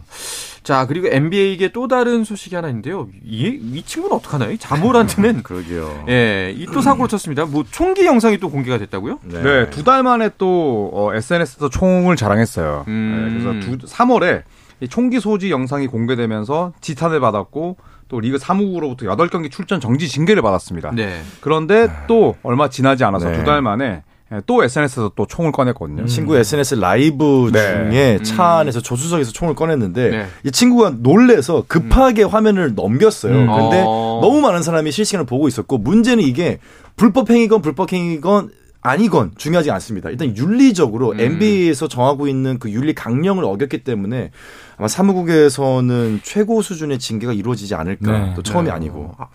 자 0.63 0.85
그리고 0.87 1.07
NBA에게 1.07 1.71
또 1.73 1.87
다른 1.87 2.23
소식이 2.23 2.55
하나 2.55 2.67
있는데요. 2.69 3.09
이, 3.25 3.47
이 3.73 3.83
친구는 3.83 4.15
어떡하나요? 4.17 4.51
이 4.51 4.57
자 4.57 4.69
모란트는 4.69 5.41
그러게요. 5.43 6.05
예, 6.07 6.53
이 6.55 6.65
또 6.67 6.81
사고를 6.81 7.09
쳤습니다. 7.09 7.45
뭐 7.45 7.63
총기 7.71 8.05
영상이 8.05 8.37
또 8.37 8.49
공개가 8.51 8.77
됐다고요? 8.77 9.19
네, 9.23 9.69
두달 9.71 10.03
만에 10.03 10.29
또 10.37 10.91
어, 10.93 11.13
SNS에서 11.13 11.69
총을 11.69 12.15
자랑했어요. 12.15 12.85
음. 12.87 13.41
네, 13.41 13.61
그래서 13.61 13.77
두, 13.79 13.85
3월에 13.87 14.43
이 14.79 14.87
총기 14.87 15.19
소지 15.19 15.49
영상이 15.49 15.87
공개되면서 15.87 16.73
지탄을 16.81 17.19
받았고 17.19 17.77
또 18.09 18.19
리그 18.19 18.37
사무국으로부터 18.37 19.07
8경기 19.07 19.49
출전 19.49 19.79
정지 19.81 20.07
징계를 20.07 20.41
받았습니다. 20.43 20.91
네. 20.91 21.19
그런데 21.41 21.89
또 22.07 22.35
얼마 22.43 22.69
지나지 22.69 23.03
않아서 23.03 23.29
네. 23.31 23.37
두달 23.39 23.61
만에 23.63 23.85
예, 23.85 24.03
또 24.45 24.63
SNS에서 24.63 25.11
또 25.15 25.25
총을 25.25 25.51
꺼냈거든요. 25.51 26.05
친구 26.05 26.35
SNS 26.35 26.75
라이브 26.75 27.49
네. 27.53 27.89
중에 27.89 28.19
차 28.23 28.57
안에서 28.57 28.81
조수석에서 28.81 29.31
총을 29.31 29.55
꺼냈는데 29.55 30.09
네. 30.09 30.25
이 30.43 30.51
친구가 30.51 30.95
놀래서 30.99 31.63
급하게 31.67 32.23
화면을 32.23 32.75
넘겼어요. 32.75 33.33
음. 33.33 33.47
근데 33.47 33.83
어. 33.85 34.19
너무 34.21 34.41
많은 34.41 34.63
사람이 34.63 34.91
실시간을 34.91 35.25
보고 35.25 35.47
있었고 35.47 35.77
문제는 35.77 36.23
이게 36.23 36.59
불법 36.97 37.29
행위건 37.29 37.61
불법 37.61 37.93
행위건 37.93 38.49
아니건 38.81 39.31
중요하지 39.37 39.71
않습니다. 39.71 40.09
일단 40.09 40.35
윤리적으로 40.37 41.11
음. 41.11 41.19
NBA에서 41.19 41.87
정하고 41.87 42.27
있는 42.27 42.59
그 42.59 42.71
윤리 42.71 42.93
강령을 42.93 43.43
어겼기 43.43 43.83
때문에 43.83 44.31
아마 44.77 44.87
사무국에서는 44.87 46.21
최고 46.23 46.61
수준의 46.61 46.99
징계가 46.99 47.33
이루어지지 47.33 47.75
않을까. 47.75 48.11
네. 48.11 48.33
또 48.35 48.43
처음이 48.43 48.67
네. 48.67 48.71
아니고. 48.71 49.15
아, 49.17 49.27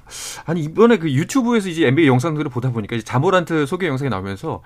아니 0.44 0.62
이번에 0.62 0.98
그 0.98 1.12
유튜브에서 1.12 1.68
이제 1.68 1.86
NBA 1.86 2.06
영상들을 2.06 2.50
보다 2.50 2.70
보니까 2.70 2.96
이제 2.96 3.04
자 3.04 3.17
모란트 3.17 3.66
소개 3.66 3.88
영상이 3.88 4.08
나오면서 4.08 4.62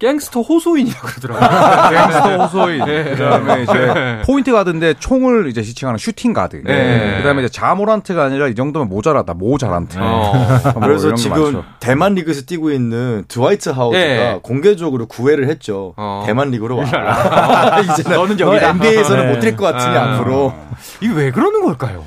갱스터 0.00 0.40
호소인이라고 0.40 1.06
그러더라고요. 1.06 1.90
갱스터 1.90 2.36
호소인. 2.38 2.84
그다음에 2.84 3.62
이제 3.62 4.22
포인트 4.24 4.50
가드인데 4.50 4.94
총을 4.98 5.48
이제 5.48 5.62
지칭하는 5.62 5.98
슈팅 5.98 6.32
가드. 6.32 6.62
네. 6.64 7.18
그다음에 7.18 7.42
이제 7.42 7.50
자 7.50 7.62
모란트가 7.62 8.24
아니라 8.24 8.48
이 8.48 8.54
정도면 8.54 8.88
모자라다. 8.88 9.34
모자란트. 9.34 9.98
어. 10.00 10.32
뭐 10.74 10.82
그래서 10.82 11.14
지금. 11.14 11.62
대만 11.80 12.14
리그에서 12.14 12.42
뛰고 12.42 12.70
있는 12.70 13.24
드와이트 13.28 13.68
하우스가 13.68 14.00
예. 14.02 14.40
공개적으로 14.42 15.06
구애를 15.06 15.48
했죠. 15.48 15.92
어. 15.98 16.24
대만 16.26 16.50
리그로 16.50 16.78
와. 16.78 16.84
이제는 17.80 18.16
너는 18.16 18.36
너 18.38 18.46
여기다. 18.48 18.70
NBA에서는 18.70 19.26
네. 19.26 19.38
못뛸 19.52 19.56
것 19.56 19.70
같으니 19.72 19.96
아. 19.96 20.14
앞으로. 20.14 20.54
이게 21.02 21.12
왜 21.14 21.30
그러는 21.30 21.62
걸까요? 21.62 22.02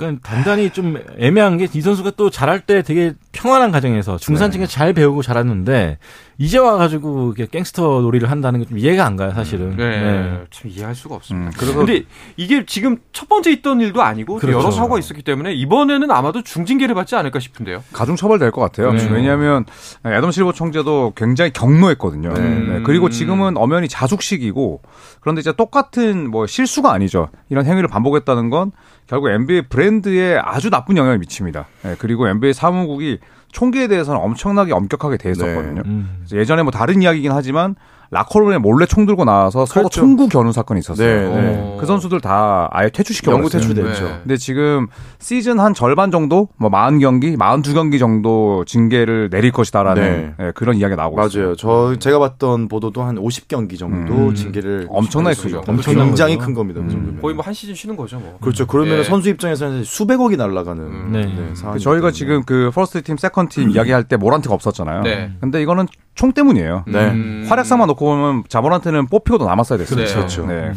그러니까 0.00 0.28
단단히 0.28 0.70
좀 0.70 0.96
애매한 1.18 1.56
게 1.58 1.68
이 1.72 1.80
선수가 1.80 2.12
또 2.16 2.30
잘할 2.30 2.60
때 2.60 2.82
되게 2.82 3.14
평안한 3.32 3.70
가정에서 3.70 4.16
중산층에서 4.18 4.70
잘 4.70 4.92
배우고 4.92 5.22
자랐는데 5.22 5.98
이제 6.38 6.58
와가지고 6.58 7.34
이렇게 7.36 7.46
갱스터 7.50 8.00
놀이를 8.00 8.30
한다는 8.30 8.60
게 8.60 8.66
좀 8.66 8.78
이해가 8.78 9.04
안 9.04 9.16
가요 9.16 9.32
사실은. 9.32 9.76
네. 9.76 10.40
참 10.50 10.70
이해할 10.70 10.94
수가 10.94 11.14
없습니다. 11.16 11.48
음, 11.48 11.52
그래서 11.56 11.74
근데 11.76 12.02
이게 12.36 12.64
지금 12.66 12.96
첫 13.12 13.28
번째 13.28 13.50
있던 13.52 13.80
일도 13.80 14.00
아니고 14.02 14.34
또 14.34 14.40
그렇죠. 14.40 14.58
여러 14.58 14.70
사고가 14.70 14.98
있었기 14.98 15.22
때문에 15.22 15.52
이번에는 15.52 16.10
아마도 16.10 16.42
중징계를 16.42 16.94
받지 16.94 17.14
않을까 17.16 17.38
싶은데요. 17.40 17.82
가중 17.92 18.16
처벌될 18.16 18.50
것 18.52 18.60
같아요. 18.62 18.92
네. 18.92 19.06
왜냐하면 19.10 19.64
애덤 20.06 20.30
실버 20.30 20.52
총재도 20.52 21.12
굉장히 21.16 21.52
경로했거든요. 21.52 22.32
네. 22.32 22.40
네, 22.40 22.80
그리고 22.84 23.10
지금은 23.10 23.56
엄연히 23.56 23.86
자숙식이고 23.88 24.80
그런데 25.20 25.40
이제 25.40 25.52
똑같은 25.52 26.30
뭐 26.30 26.46
실수가 26.46 26.90
아니죠. 26.92 27.28
이런 27.50 27.66
행위를 27.66 27.88
반복했다는 27.88 28.50
건 28.50 28.72
결국 29.10 29.28
NBA 29.28 29.62
브랜드에 29.62 30.38
아주 30.38 30.70
나쁜 30.70 30.96
영향을 30.96 31.18
미칩니다. 31.18 31.66
네, 31.82 31.96
그리고 31.98 32.28
NBA 32.28 32.52
사무국이 32.52 33.18
총기에 33.50 33.88
대해서는 33.88 34.20
엄청나게 34.20 34.72
엄격하게 34.72 35.16
대했었거든요. 35.16 35.82
음. 35.84 36.18
그래서 36.20 36.36
예전에 36.36 36.62
뭐 36.62 36.70
다른 36.70 37.02
이야기긴 37.02 37.32
하지만 37.32 37.74
라커룸에 38.12 38.58
몰래 38.58 38.86
총 38.86 39.06
들고 39.06 39.24
나와서 39.24 39.66
서로 39.66 39.84
그렇죠. 39.84 40.00
총구 40.00 40.28
겨눈 40.28 40.52
사건이 40.52 40.80
있었어요. 40.80 41.06
네, 41.32 41.40
네. 41.40 41.56
어. 41.60 41.76
그 41.78 41.86
선수들 41.86 42.20
다 42.20 42.68
아예 42.72 42.90
퇴출시켜 42.90 43.30
영구 43.32 43.48
버렸어요. 43.50 43.72
퇴출됐죠. 43.74 44.04
네. 44.04 44.18
근데 44.22 44.36
지금 44.36 44.88
시즌 45.20 45.60
한 45.60 45.74
절반 45.74 46.10
정도, 46.10 46.48
뭐 46.56 46.70
40경기, 46.70 47.36
42경기 47.38 48.00
정도 48.00 48.64
징계를 48.64 49.30
내릴 49.30 49.52
것이다라는 49.52 50.34
예, 50.40 50.52
그런 50.56 50.76
이야기가 50.76 51.00
나오고 51.00 51.24
있어요. 51.26 51.42
맞아요. 51.44 51.56
저 51.56 51.94
제가 52.00 52.18
봤던 52.18 52.66
보도도 52.68 53.02
한 53.02 53.14
50경기 53.16 53.78
정도 53.78 54.12
음. 54.14 54.34
징계를 54.34 54.88
엄청나게. 54.90 55.40
크죠. 55.40 55.62
엄청난 55.68 56.06
굉장히. 56.06 56.36
큰 56.36 56.52
겁니다. 56.54 56.80
그 56.80 56.86
음. 56.86 56.90
정도면. 56.90 57.20
거의 57.22 57.34
뭐 57.34 57.44
한 57.44 57.54
시즌 57.54 57.74
쉬는 57.74 57.96
거죠, 57.96 58.18
뭐. 58.18 58.38
그렇죠. 58.40 58.66
그러면 58.66 58.98
예. 58.98 59.04
선수 59.04 59.28
입장에서는 59.28 59.84
수백억이 59.84 60.36
날아가는 60.36 60.82
음. 60.82 61.10
네. 61.12 61.54
상황이기 61.54 61.82
저희가 61.84 62.08
때문에. 62.08 62.12
지금 62.12 62.42
그 62.44 62.70
first 62.74 63.02
team, 63.02 63.16
second 63.16 63.54
team 63.54 63.70
이야기할 63.70 64.04
때 64.04 64.16
모란트가 64.16 64.54
없었잖아요. 64.54 65.02
네. 65.02 65.30
근데 65.40 65.62
이거는 65.62 65.86
총 66.20 66.32
때문이에요. 66.32 66.84
네. 66.86 67.12
음. 67.12 67.46
활약상만 67.48 67.86
놓고 67.88 68.04
보면 68.04 68.44
자 68.46 68.55
모란트는 68.55 69.06
뽑히고도 69.06 69.46
남았어야 69.46 69.78
됐어요. 69.78 69.96
그렇죠. 69.96 70.16
그렇죠. 70.16 70.46
네. 70.46 70.72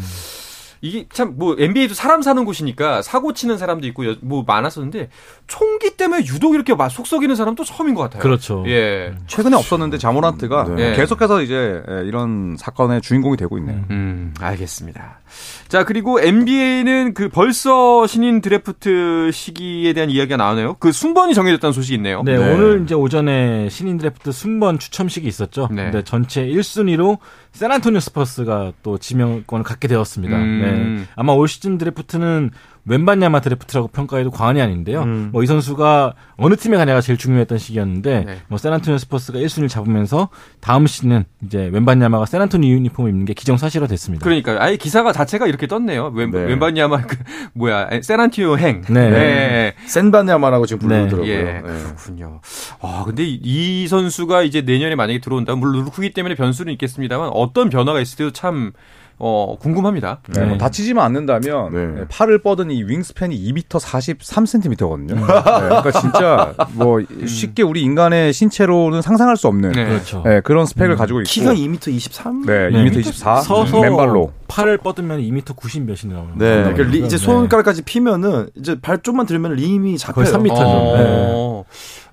이게 0.84 1.06
참 1.10 1.34
뭐 1.38 1.56
NBA도 1.58 1.94
사람 1.94 2.20
사는 2.20 2.44
곳이니까 2.44 3.00
사고 3.00 3.32
치는 3.32 3.56
사람도 3.56 3.86
있고 3.88 4.06
여- 4.06 4.16
뭐 4.20 4.44
많았었는데 4.46 5.08
총기 5.46 5.96
때문에 5.96 6.26
유독 6.26 6.54
이렇게 6.54 6.74
막 6.74 6.90
속썩이는 6.90 7.34
사람도 7.36 7.64
처음인 7.64 7.94
것 7.94 8.02
같아요. 8.02 8.22
그렇죠. 8.22 8.62
예. 8.66 9.14
최근에 9.26 9.56
없었는데 9.56 9.96
자모란트가 9.96 10.74
네. 10.76 10.94
계속해서 10.94 11.40
이제 11.42 11.82
예, 11.88 12.04
이런 12.06 12.56
사건의 12.58 13.00
주인공이 13.00 13.38
되고 13.38 13.56
있네요. 13.58 13.82
음, 13.90 14.34
알겠습니다. 14.38 15.20
자, 15.68 15.84
그리고 15.84 16.20
NBA는 16.20 17.14
그 17.14 17.28
벌써 17.30 18.06
신인 18.06 18.42
드래프트 18.42 19.30
시기에 19.32 19.94
대한 19.94 20.10
이야기가 20.10 20.36
나오네요. 20.36 20.76
그 20.78 20.92
순번이 20.92 21.32
정해졌다는 21.34 21.72
소식이 21.72 21.94
있네요. 21.96 22.22
네, 22.24 22.36
네. 22.36 22.52
오늘 22.52 22.82
이제 22.84 22.94
오전에 22.94 23.68
신인 23.70 23.96
드래프트 23.96 24.32
순번 24.32 24.78
추첨식이 24.78 25.26
있었죠. 25.26 25.68
네. 25.72 25.84
근데 25.84 26.04
전체 26.04 26.44
1순위로 26.46 27.18
샌안토니오 27.54 28.00
스퍼스가 28.00 28.72
또 28.82 28.98
지명권을 28.98 29.64
갖게 29.64 29.88
되었습니다. 29.88 30.36
음. 30.36 30.96
네. 30.98 31.04
아마 31.14 31.32
올 31.32 31.48
시즌 31.48 31.78
드래프트는 31.78 32.50
웸반야마 32.86 33.40
드래프트라고 33.40 33.88
평가해도 33.88 34.30
과언이 34.30 34.60
아닌데요. 34.60 35.02
음. 35.02 35.30
뭐 35.32 35.43
이 35.43 35.46
선수가 35.46 36.14
어느 36.36 36.56
팀에 36.56 36.76
가냐가 36.76 37.00
제일 37.00 37.18
중요했던 37.18 37.58
시기였는데 37.58 38.24
네. 38.24 38.38
뭐 38.48 38.58
샌안토니오 38.58 38.98
스퍼스가 38.98 39.38
1순위를 39.38 39.68
잡으면서 39.68 40.28
다음 40.60 40.86
시즌은 40.86 41.24
이제 41.44 41.70
웸반야마가 41.72 42.26
샌안토니오 42.26 42.70
유니폼을 42.70 43.10
입는 43.10 43.24
게 43.24 43.34
기정사실화 43.34 43.86
됐습니다. 43.86 44.22
그러니까 44.22 44.56
아예 44.62 44.76
기사가 44.76 45.12
자체가 45.12 45.46
이렇게 45.46 45.66
떴네요. 45.66 46.12
웬, 46.14 46.30
네. 46.30 46.44
웸반야마 46.44 47.02
그 47.02 47.16
뭐야 47.54 47.88
샌안토니오행. 48.02 48.82
네. 48.88 49.10
네. 49.10 49.74
센바냐마라고 49.86 50.66
지금 50.66 50.88
네. 50.88 51.00
부르더라고요. 51.00 51.32
예, 51.32 51.42
네. 51.42 51.62
그렇군요. 51.62 52.40
아, 52.80 53.02
근데 53.06 53.24
이, 53.24 53.40
이 53.42 53.88
선수가 53.88 54.42
이제 54.42 54.60
내년에 54.60 54.94
만약에 54.94 55.20
들어온다면 55.20 55.60
물론 55.60 55.84
루크기 55.84 56.12
때문에 56.12 56.34
변수는 56.34 56.72
있겠습니다만 56.74 57.30
어떤 57.32 57.70
변화가 57.70 58.00
있을지도 58.00 58.32
참 58.32 58.72
어, 59.18 59.56
궁금합니다. 59.60 60.18
네, 60.34 60.40
뭐 60.40 60.48
네. 60.52 60.58
다치지만 60.58 61.04
않는다면 61.06 61.72
네. 61.72 62.00
예, 62.00 62.04
팔을 62.08 62.38
뻗은 62.42 62.70
이 62.70 62.82
윙스팬이 62.82 63.36
2m 63.52 63.68
43cm거든요. 63.80 65.14
그러니까 65.24 65.90
진짜 66.00 66.54
뭐 66.72 67.00
쉽게 67.26 67.62
우리 67.62 67.82
인간의 67.82 68.32
신체로는 68.32 69.02
상상할 69.02 69.36
수 69.36 69.46
없는 69.48 69.72
네. 69.72 69.84
그렇죠. 69.86 70.24
예, 70.26 70.40
그런 70.42 70.66
스펙을 70.66 70.96
가지고 70.96 71.20
있고 71.20 71.28
키가 71.28 71.54
2m 71.54 71.88
23? 71.92 72.42
네, 72.46 72.70
네. 72.70 72.84
2m 72.90 72.98
24 73.00 73.40
서서 73.42 73.80
맨발로 73.80 74.32
팔을 74.48 74.78
뻗으면 74.78 75.20
2m 75.20 75.56
90 75.56 75.82
몇이 75.84 75.98
나와요. 76.12 76.30
네. 76.36 76.62
그러니까 76.64 76.82
리- 76.84 76.98
이제 77.04 77.16
네. 77.16 77.24
손가락까지 77.24 77.82
피면은 77.82 78.48
이제 78.56 78.78
발 78.80 78.98
좀만 78.98 79.26
들면 79.26 79.54
림이 79.54 79.96
잡혀요. 79.98 80.24
거의 80.24 80.34
3m 80.34 80.48
죠. 80.48 80.62
어. 80.64 81.64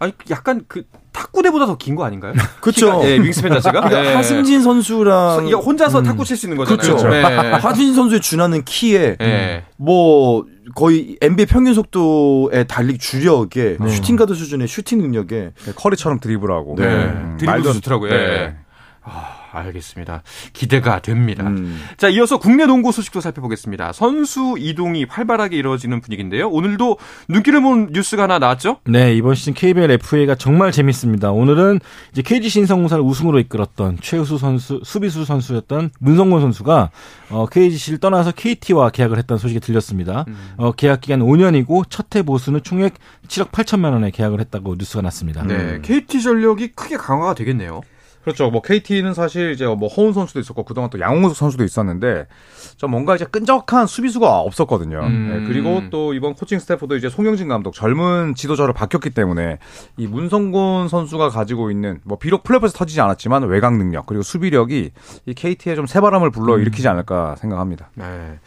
아니 0.02 0.14
약간 0.32 0.64
그 0.68 0.84
탁구대보다 1.14 1.66
더 1.68 1.78
긴 1.78 1.96
거 1.96 2.04
아닌가요? 2.04 2.34
그렇죠. 2.62 3.02
예, 3.04 3.16
wingspan 3.20 3.52
자체가. 3.54 3.82
그러니까 3.82 4.06
예. 4.12 4.16
하승진 4.16 4.62
선수랑 4.64 5.46
이게 5.46 5.56
혼자서 5.56 6.02
탁구 6.04 6.26
칠 6.26 6.36
수 6.38 6.48
있는 6.48 6.58
거잖아요. 6.58 6.96
그렇죠. 6.98 7.08
네. 7.10 7.22
하승진 7.24 7.94
선수의 7.94 8.22
준하는 8.22 8.64
키에 8.64 9.18
예. 9.22 9.64
뭐 9.78 10.46
거의 10.74 11.18
NBA 11.22 11.46
평균 11.48 11.74
속도의 11.74 12.66
달리기 12.68 12.98
주력에 13.00 13.78
네. 13.80 13.90
슈팅 13.90 14.16
가드 14.16 14.34
수준의 14.34 14.68
슈팅 14.68 15.00
능력에 15.00 15.52
커리처럼 15.76 16.20
드리블하고 16.20 16.76
네. 16.78 16.86
음, 16.86 17.38
드리블도 17.40 17.70
말도- 17.70 17.74
좋더라고요. 17.76 18.10
네. 18.10 18.18
예. 18.18 18.56
알겠습니다. 19.52 20.22
기대가 20.54 21.02
됩니다. 21.02 21.48
음. 21.48 21.82
자, 21.98 22.08
이어서 22.10 22.38
국내 22.38 22.66
농구 22.66 22.92
소식도 22.92 23.20
살펴보겠습니다. 23.22 23.92
선수 23.94 24.56
이동이 24.60 25.06
활발하게 25.10 25.58
이루어지는 25.58 26.02
분위기인데요. 26.02 26.50
오늘도 26.50 26.98
눈길을 27.30 27.62
모은 27.62 27.90
뉴스가 27.92 28.24
하나 28.24 28.38
나왔죠? 28.40 28.78
네, 28.86 29.16
이번 29.16 29.34
시즌 29.36 29.54
KBL 29.54 29.90
FA가 29.92 30.36
정말 30.36 30.72
재밌습니다. 30.72 31.32
오늘은 31.32 31.80
이제 32.12 32.22
KG 32.22 32.50
신성공사를 32.50 33.04
우승으로 33.04 33.40
이끌었던 33.40 33.98
최우수 34.02 34.38
선수, 34.38 34.82
수비수 34.84 35.26
선수였던 35.26 35.92
문성곤 36.00 36.42
선수가 36.42 36.92
어, 37.30 37.46
KGC를 37.48 38.00
떠나서 38.00 38.32
KT와 38.32 38.90
계약을 38.92 39.18
했다는 39.18 39.40
소식이 39.40 39.60
들렸습니다. 39.60 40.26
어, 40.58 40.72
계약 40.74 41.02
기간 41.02 41.22
5년이고 41.22 41.90
첫 41.90 42.12
해 42.16 42.24
보수는 42.24 42.62
총액 42.64 42.96
7억 43.28 43.52
8천만 43.52 43.94
원에 43.94 44.12
계약을 44.12 44.40
했다고 44.42 44.76
뉴스가 44.78 45.02
났습니다. 45.02 45.44
네. 45.44 45.80
KT 45.82 46.22
전력이 46.22 46.70
크게 46.70 46.98
강화가 46.98 47.34
되겠네요. 47.34 47.82
그렇죠. 48.24 48.50
뭐 48.50 48.62
KT는 48.62 49.14
사실 49.14 49.52
이제 49.52 49.66
뭐 49.66 49.88
허운 49.88 50.14
선수도 50.14 50.40
있었고 50.40 50.64
그동안 50.64 50.90
또 50.90 51.00
양홍석 51.00 51.36
선수도 51.36 51.64
있었는데 51.64 52.28
좀 52.78 52.92
뭔가 52.92 53.16
이제 53.16 53.26
끈적한 53.26 53.88
수비수가 53.88 54.40
없었거든요. 54.40 55.00
음. 55.00 55.30
네, 55.30 55.48
그리고 55.48 55.84
또 55.90 56.14
이번 56.14 56.34
코칭 56.34 56.60
스태프도 56.60 56.96
이제 56.98 57.10
송영진 57.10 57.48
감독 57.48 57.74
젊은 57.74 58.36
지도자로 58.36 58.74
바뀌었기 58.74 59.12
때문에 59.12 59.58
이 59.98 60.08
문성곤 60.08 60.88
선수가 60.88 61.30
가지고 61.30 61.72
있는 61.72 62.00
뭐 62.04 62.18
비록 62.18 62.44
플레이오프에서 62.44 62.78
터지지 62.78 63.02
않았지만 63.02 63.44
외곽 63.44 63.76
능력 63.76 64.06
그리고 64.06 64.24
수비력이 64.24 64.92
이 65.26 65.34
KT에 65.34 65.76
좀 65.76 65.88
새바람을 65.88 66.32
불러 66.32 66.60
일으키지 66.60 66.88
않을까 66.88 67.36
생각합니다. 67.38 67.90
네. 67.96 68.40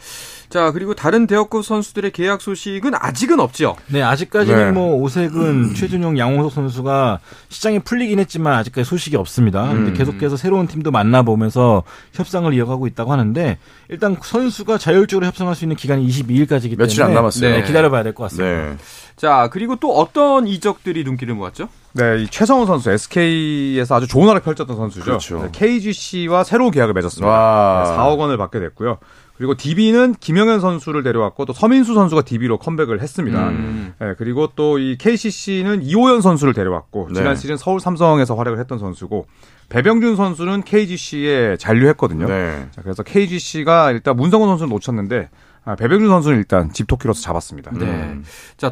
자, 0.49 0.71
그리고 0.71 0.93
다른 0.93 1.27
대학급 1.27 1.65
선수들의 1.65 2.11
계약 2.11 2.41
소식은 2.41 2.93
아직은 2.95 3.39
없죠. 3.39 3.75
네, 3.87 4.01
아직까지는 4.01 4.65
네. 4.65 4.71
뭐 4.71 4.95
오색은 4.95 5.73
최준용, 5.73 6.17
양홍석 6.17 6.51
선수가 6.51 7.19
시장이 7.49 7.79
풀리긴 7.79 8.19
했지만 8.19 8.53
아직까지 8.53 8.87
소식이 8.87 9.15
없습니다. 9.17 9.67
근데 9.67 9.93
계속해서 9.93 10.37
새로운 10.37 10.67
팀도 10.67 10.91
만나보면서 10.91 11.83
협상을 12.13 12.53
이어가고 12.53 12.87
있다고 12.87 13.11
하는데 13.11 13.57
일단 13.89 14.15
선수가 14.21 14.77
자율적으로 14.77 15.25
협상할 15.25 15.55
수 15.55 15.65
있는 15.65 15.75
기간이 15.75 16.07
22일까지이기 16.07 16.61
때문에 16.71 16.75
며칠 16.77 17.03
안 17.03 17.13
남았어요. 17.13 17.49
네, 17.57 17.63
기다려봐야 17.63 18.03
될 18.03 18.13
것 18.13 18.23
같습니다. 18.25 18.45
네. 18.71 18.77
자, 19.15 19.49
그리고 19.51 19.77
또 19.77 19.97
어떤 19.97 20.45
이적들이 20.45 21.03
눈길을 21.05 21.35
모았죠? 21.35 21.69
네, 21.93 22.21
이 22.21 22.27
최성훈 22.27 22.67
선수 22.67 22.91
SK에서 22.91 23.95
아주 23.95 24.07
좋은 24.07 24.27
활약 24.27 24.43
펼쳤던 24.43 24.75
선수죠. 24.75 25.05
그렇죠. 25.05 25.41
네, 25.43 25.49
KGC와 25.53 26.43
새로운 26.43 26.71
계약을 26.71 26.93
맺었습니다. 26.93 27.25
와. 27.27 27.83
네, 27.85 27.91
4억 27.97 28.19
원을 28.19 28.37
받게 28.37 28.59
됐고요. 28.59 28.97
그리고 29.37 29.53
DB는 29.55 30.15
김영현 30.19 30.61
선수를 30.61 31.03
데려왔고 31.03 31.45
또 31.45 31.51
서민수 31.51 31.93
선수가 31.93 32.21
DB로 32.21 32.57
컴백을 32.57 33.01
했습니다. 33.01 33.49
음. 33.49 33.93
네, 33.99 34.13
그리고 34.17 34.47
또 34.55 34.77
이 34.79 34.97
KCC는 34.97 35.83
이호연 35.83 36.21
선수를 36.21 36.53
데려왔고 36.53 37.07
네. 37.09 37.15
지난 37.15 37.35
시즌 37.35 37.57
서울 37.57 37.79
삼성에서 37.79 38.35
활약을 38.35 38.59
했던 38.59 38.77
선수고 38.79 39.27
배병준 39.69 40.15
선수는 40.15 40.63
KGC에 40.63 41.57
잔류했거든요. 41.57 42.27
네. 42.27 42.67
자, 42.71 42.81
그래서 42.81 43.03
KGC가 43.03 43.91
일단 43.91 44.15
문성곤 44.15 44.47
선수를 44.49 44.69
놓쳤는데 44.69 45.29
아, 45.67 45.75
배병준 45.75 46.07
선수는 46.09 46.37
일단 46.37 46.71
집토끼로서 46.71 47.21
잡았습니다. 47.21 47.71
네. 47.71 47.85
음. 47.85 48.23
자, 48.55 48.71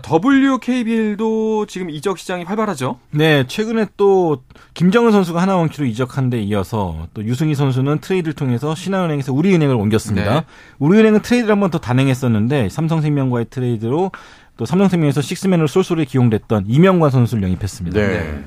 WKBL도 0.67 1.65
지금 1.65 1.89
이적 1.89 2.19
시장이 2.19 2.43
활발하죠. 2.43 2.99
네, 3.11 3.45
최근에 3.47 3.87
또 3.97 4.43
김정은 4.75 5.11
선수가 5.11 5.41
하나원큐로 5.41 5.85
이적한 5.87 6.29
데 6.29 6.39
이어서 6.41 7.07
또 7.13 7.23
유승희 7.23 7.55
선수는 7.55 7.99
트레이드를 7.99 8.33
통해서 8.33 8.75
신한은행에서 8.75 9.33
우리은행을 9.33 9.75
옮겼습니다. 9.75 10.33
네. 10.41 10.45
우리은행은 10.79 11.21
트레이드를 11.21 11.51
한 11.51 11.59
번 11.59 11.71
더 11.71 11.79
단행했었는데 11.79 12.69
삼성생명과의 12.69 13.47
트레이드로 13.49 14.11
또 14.57 14.65
삼성생명에서 14.65 15.21
식스맨으로 15.21 15.65
쏠쏠히 15.67 16.05
기용됐던 16.05 16.65
이명관 16.67 17.09
선수를 17.09 17.41
영입했습니다. 17.43 17.99
네. 17.99 18.43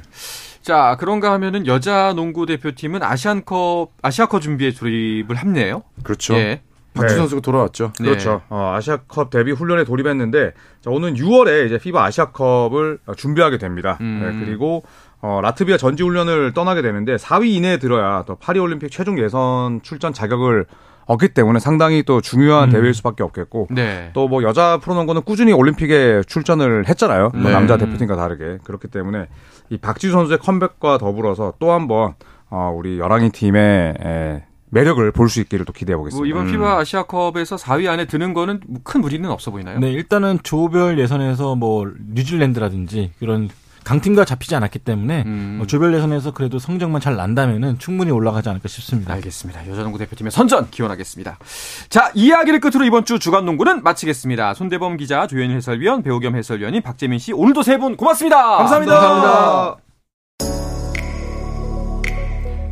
자, 0.63 0.97
그런가 1.01 1.33
하면은 1.33 1.67
여자 1.67 2.13
농구 2.15 2.47
대표팀은 2.47 3.03
아시안컵 3.03 3.93
아시아컵 4.03 4.41
준비에 4.43 4.73
돌입을 4.73 5.35
합네요. 5.35 5.83
그렇죠. 6.05 6.35
예. 6.35 6.61
박주 6.97 7.15
네. 7.15 7.19
선수가 7.19 7.43
돌아왔죠. 7.43 7.93
네. 8.01 8.07
그렇죠. 8.09 8.43
어, 8.49 8.73
아시아컵 8.77 9.31
데뷔 9.31 9.53
훈련에 9.53 9.85
돌입했는데 9.85 10.53
자, 10.81 10.91
오는 10.91 11.15
6월에 11.15 11.67
이제 11.67 11.79
피바 11.79 12.05
아시아컵을 12.05 12.99
어, 13.07 13.15
준비하게 13.15 13.59
됩니다. 13.59 13.99
음. 14.01 14.21
네, 14.23 14.45
그리고 14.45 14.83
어, 15.21 15.41
라트비아 15.43 15.77
전지 15.77 16.03
훈련을 16.03 16.53
떠나게 16.53 16.83
되는데 16.83 17.17
4위 17.17 17.49
이내에 17.49 17.79
들어야 17.79 18.25
또 18.27 18.37
파리 18.37 18.59
올림픽 18.59 18.91
최종 18.91 19.19
예선 19.19 19.81
출전 19.83 20.13
자격을 20.13 20.67
얻기 21.07 21.29
때문에 21.29 21.61
상당히 21.61 22.03
또 22.03 22.21
중요한 22.21 22.69
대회일 22.69 22.93
수밖에 22.93 23.23
없겠고 23.23 23.69
네. 23.71 24.11
또뭐 24.13 24.43
여자 24.43 24.79
프로농구는 24.79 25.23
꾸준히 25.23 25.53
올림픽에 25.53 26.23
출전을 26.27 26.89
했잖아요. 26.89 27.31
뭐 27.33 27.43
네. 27.45 27.53
남자 27.53 27.77
대표팀과 27.77 28.17
다르게 28.17 28.59
그렇기 28.65 28.89
때문에 28.89 29.29
이 29.71 29.79
박지수 29.79 30.13
선수의 30.13 30.39
컴백과 30.39 30.99
더불어서 30.99 31.55
또 31.59 31.71
한번 31.71 32.15
어, 32.51 32.73
우리 32.77 32.99
여랑이 32.99 33.31
팀의 33.31 33.95
에, 34.05 34.45
매력을 34.77 35.11
볼 35.13 35.29
수 35.29 35.41
있기를 35.41 35.65
또 35.65 35.73
기대해 35.73 35.95
뭐 35.97 36.05
보겠습니다. 36.05 36.29
이번 36.29 36.51
피바 36.53 36.79
아시아컵에서 36.81 37.57
4위 37.57 37.89
안에 37.89 38.05
드는 38.07 38.35
거는 38.35 38.61
큰 38.85 39.01
무리는 39.01 39.29
없어 39.31 39.51
보이나요? 39.51 39.79
네, 39.79 39.91
일단은 39.91 40.39
조별 40.43 40.99
예선에서 40.99 41.55
뭐 41.57 41.87
뉴질랜드라든지 42.15 43.13
그런 43.19 43.49
강팀과 43.85 44.25
잡히지 44.25 44.57
않았기 44.57 44.81
때문에 44.81 45.23
음. 45.27 45.55
뭐 45.59 45.67
조별 45.69 45.95
예선에서 45.95 46.33
그래도 46.33 46.59
성적만 46.59 47.01
잘 47.01 47.15
난다면은 47.15 47.79
충분히 47.79 48.11
올라가지 48.11 48.49
않을까 48.49 48.67
싶습니다. 48.69 49.13
알겠습니다. 49.15 49.69
여자농구 49.69 49.99
대표팀의 49.99 50.33
선전 50.33 50.71
기원하겠습니다. 50.73 51.39
자, 51.89 52.11
이야기를 52.15 52.59
끝으로 52.61 52.85
이번 52.85 53.05
주 53.05 53.21
주간 53.21 53.45
농구는 53.45 53.85
마치겠습니다. 53.85 54.55
손대범 54.55 54.97
기자, 54.97 55.29
조현일 55.29 55.57
해설위원, 55.59 56.03
배우 56.03 56.19
겸 56.19 56.35
해설위원인 56.35 56.83
박재민 56.83 57.21
씨, 57.21 57.33
오늘도 57.33 57.63
세 57.63 57.77
분 57.79 57.97
고맙습니다. 57.97 58.57
감사합니다. 58.57 58.95
감사합니다. 59.01 59.86